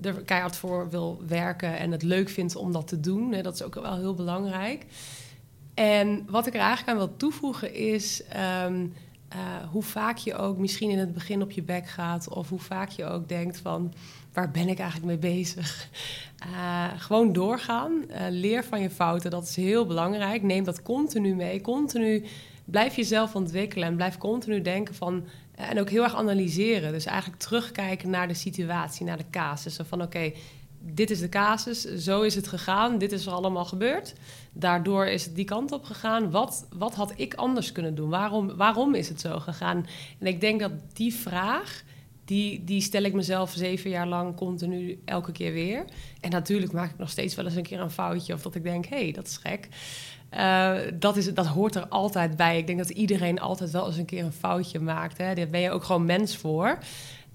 er 0.01 0.13
keihard 0.13 0.55
voor 0.55 0.89
wil 0.89 1.21
werken 1.27 1.77
en 1.77 1.91
het 1.91 2.03
leuk 2.03 2.29
vindt 2.29 2.55
om 2.55 2.71
dat 2.71 2.87
te 2.87 2.99
doen. 2.99 3.41
Dat 3.41 3.53
is 3.53 3.63
ook 3.63 3.75
wel 3.75 3.95
heel 3.95 4.13
belangrijk. 4.13 4.85
En 5.73 6.25
wat 6.29 6.47
ik 6.47 6.53
er 6.53 6.59
eigenlijk 6.59 6.89
aan 6.89 7.05
wil 7.05 7.17
toevoegen 7.17 7.73
is... 7.73 8.23
Um, 8.65 8.93
uh, 9.35 9.67
hoe 9.71 9.83
vaak 9.83 10.17
je 10.17 10.35
ook 10.35 10.57
misschien 10.57 10.89
in 10.89 10.97
het 10.97 11.13
begin 11.13 11.41
op 11.41 11.51
je 11.51 11.61
bek 11.61 11.87
gaat, 11.87 12.29
of 12.29 12.49
hoe 12.49 12.59
vaak 12.59 12.89
je 12.89 13.05
ook 13.05 13.29
denkt 13.29 13.59
van 13.59 13.93
waar 14.33 14.51
ben 14.51 14.67
ik 14.67 14.79
eigenlijk 14.79 15.21
mee 15.21 15.33
bezig? 15.33 15.89
Uh, 16.45 16.85
gewoon 17.07 17.33
doorgaan, 17.33 17.91
uh, 18.09 18.17
leer 18.29 18.63
van 18.63 18.81
je 18.81 18.89
fouten, 18.89 19.31
dat 19.31 19.43
is 19.43 19.55
heel 19.55 19.85
belangrijk. 19.85 20.43
Neem 20.43 20.63
dat 20.63 20.81
continu 20.81 21.35
mee, 21.35 21.61
continu 21.61 22.25
blijf 22.65 22.95
jezelf 22.95 23.35
ontwikkelen 23.35 23.87
en 23.87 23.95
blijf 23.95 24.17
continu 24.17 24.61
denken 24.61 24.95
van 24.95 25.25
en 25.57 25.79
ook 25.79 25.89
heel 25.89 26.03
erg 26.03 26.15
analyseren. 26.15 26.91
Dus 26.91 27.05
eigenlijk 27.05 27.41
terugkijken 27.41 28.09
naar 28.09 28.27
de 28.27 28.33
situatie, 28.33 29.05
naar 29.05 29.17
de 29.17 29.29
casussen. 29.31 29.85
Van 29.85 30.01
oké, 30.01 30.31
dit 30.79 31.09
is 31.09 31.19
de 31.19 31.29
casus, 31.29 31.81
zo 31.81 32.21
is 32.21 32.35
het 32.35 32.47
gegaan, 32.47 32.97
dit 32.97 33.11
is 33.11 33.25
er 33.25 33.31
allemaal 33.31 33.65
gebeurd. 33.65 34.13
Daardoor 34.53 35.05
is 35.05 35.25
het 35.25 35.35
die 35.35 35.45
kant 35.45 35.71
op 35.71 35.83
gegaan. 35.83 36.31
Wat, 36.31 36.67
wat 36.77 36.95
had 36.95 37.13
ik 37.15 37.33
anders 37.33 37.71
kunnen 37.71 37.95
doen? 37.95 38.09
Waarom, 38.09 38.55
waarom 38.55 38.95
is 38.95 39.09
het 39.09 39.21
zo 39.21 39.39
gegaan? 39.39 39.85
En 40.19 40.27
ik 40.27 40.41
denk 40.41 40.59
dat 40.59 40.71
die 40.93 41.13
vraag, 41.13 41.83
die, 42.25 42.63
die 42.63 42.81
stel 42.81 43.03
ik 43.03 43.13
mezelf 43.13 43.51
zeven 43.51 43.89
jaar 43.89 44.07
lang 44.07 44.35
continu 44.35 45.01
elke 45.05 45.31
keer 45.31 45.53
weer. 45.53 45.85
En 46.21 46.29
natuurlijk 46.29 46.71
maak 46.71 46.91
ik 46.91 46.97
nog 46.97 47.09
steeds 47.09 47.35
wel 47.35 47.45
eens 47.45 47.55
een 47.55 47.63
keer 47.63 47.79
een 47.79 47.91
foutje 47.91 48.33
of 48.33 48.41
dat 48.41 48.55
ik 48.55 48.63
denk, 48.63 48.85
hé, 48.85 49.03
hey, 49.03 49.11
dat 49.11 49.27
is 49.27 49.37
gek. 49.37 49.67
Uh, 50.33 50.73
dat, 50.93 51.17
is, 51.17 51.33
dat 51.33 51.45
hoort 51.45 51.75
er 51.75 51.87
altijd 51.87 52.35
bij. 52.35 52.57
Ik 52.57 52.67
denk 52.67 52.77
dat 52.77 52.89
iedereen 52.89 53.39
altijd 53.39 53.71
wel 53.71 53.85
eens 53.85 53.97
een 53.97 54.05
keer 54.05 54.23
een 54.23 54.31
foutje 54.31 54.79
maakt. 54.79 55.17
Hè. 55.17 55.33
Daar 55.33 55.47
ben 55.47 55.59
je 55.59 55.71
ook 55.71 55.83
gewoon 55.83 56.05
mens 56.05 56.37
voor. 56.37 56.77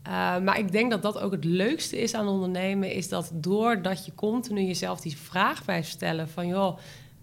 Uh, 0.07 0.39
maar 0.39 0.59
ik 0.59 0.73
denk 0.73 0.91
dat 0.91 1.03
dat 1.03 1.21
ook 1.21 1.33
het 1.33 1.45
leukste 1.45 2.01
is 2.01 2.15
aan 2.15 2.29
ondernemen, 2.29 2.93
is 2.93 3.09
dat 3.09 3.31
doordat 3.35 4.07
je 4.07 4.15
continu 4.15 4.63
jezelf 4.63 5.01
die 5.01 5.17
vraag 5.17 5.65
blijft 5.65 5.89
stellen 5.89 6.29
van 6.29 6.47
joh, 6.47 6.79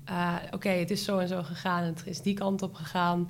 uh, 0.10 0.36
oké, 0.52 0.70
het 0.70 0.92
is 0.92 1.04
zo 1.04 1.18
en 1.18 1.28
zo 1.28 1.44
gegaan, 1.44 1.84
het 1.84 2.02
is 2.06 2.22
die 2.22 2.34
kant 2.34 2.62
op 2.62 2.74
gegaan. 2.74 3.30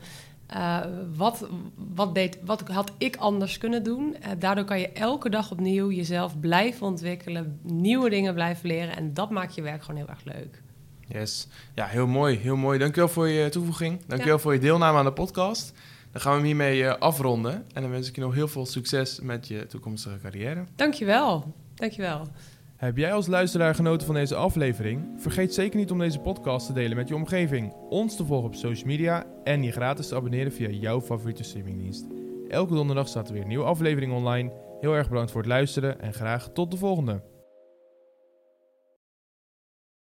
Wat, 1.16 1.48
wat, 1.96 2.16
deed, 2.16 2.38
wat 2.46 2.68
had 2.68 2.92
ik 2.98 3.16
anders 3.16 3.58
kunnen 3.58 3.84
doen? 3.84 4.16
daardoor 4.40 4.64
kan 4.64 4.80
je 4.80 4.92
elke 4.92 5.30
dag 5.30 5.52
opnieuw 5.52 5.92
jezelf 5.92 6.40
blijven 6.40 6.88
ontwikkelen, 6.88 7.60
nieuwe 7.62 8.10
dingen 8.10 8.34
blijven 8.34 8.68
leren 8.68 8.96
en 8.96 9.14
dat 9.14 9.30
maakt 9.30 9.56
je 9.56 9.62
werk 9.62 9.82
gewoon 9.84 10.00
heel 10.00 10.10
erg 10.10 10.24
leuk. 10.24 10.62
Yes, 11.12 11.48
ja, 11.76 11.86
heel 11.86 12.08
mooi, 12.08 12.38
heel 12.38 12.56
mooi. 12.56 12.80
Dankjewel 12.80 13.10
voor 13.10 13.28
je 13.28 13.50
toevoeging. 13.50 14.00
Dankjewel 14.08 14.36
ja. 14.36 14.42
voor 14.42 14.54
je 14.54 14.60
deelname 14.60 14.98
aan 14.98 15.06
de 15.06 15.14
podcast. 15.14 15.74
Dan 16.12 16.22
gaan 16.22 16.32
we 16.32 16.38
hem 16.38 16.48
hiermee 16.48 16.82
uh, 16.82 16.96
afronden. 16.96 17.66
En 17.74 17.82
dan 17.82 17.92
wens 17.92 18.08
ik 18.08 18.16
je 18.16 18.22
nog 18.22 18.34
heel 18.34 18.48
veel 18.48 18.66
succes 18.66 19.20
met 19.20 19.48
je 19.48 19.66
toekomstige 19.66 20.20
carrière. 20.22 20.64
Dankjewel. 20.76 21.54
Dankjewel. 21.76 22.28
Heb 22.76 22.98
jij 22.98 23.14
als 23.14 23.28
luisteraar 23.28 23.76
genoten 23.76 24.06
van 24.06 24.16
deze 24.16 24.36
aflevering? 24.36 25.06
Vergeet 25.18 25.54
zeker 25.54 25.80
niet 25.80 25.92
om 25.92 26.00
deze 26.00 26.20
podcast 26.20 26.66
te 26.66 26.74
delen 26.74 26.98
met 26.98 27.08
je 27.08 27.16
omgeving, 27.16 27.74
ons 27.90 28.16
te 28.16 28.26
volgen 28.26 28.48
op 28.48 28.56
social 28.56 28.88
media 28.88 29.26
en 29.44 29.64
je 29.64 29.72
gratis 29.72 30.08
te 30.08 30.16
abonneren 30.16 30.52
via 30.52 30.70
jouw 30.70 31.02
favoriete 31.02 31.44
streamingdienst. 31.44 32.06
Elke 32.50 32.74
donderdag 32.74 33.08
staat 33.08 33.28
er 33.28 33.34
weer 33.34 33.42
een 33.42 33.48
nieuwe 33.48 33.66
aflevering 33.66 34.14
online. 34.14 34.52
Heel 34.82 34.96
erg 34.96 35.10
bedankt 35.10 35.32
voor 35.32 35.42
het 35.42 35.50
luisteren 35.50 36.02
en 36.02 36.14
graag 36.14 36.50
tot 36.54 36.72
de 36.72 36.78
volgende. 36.78 37.22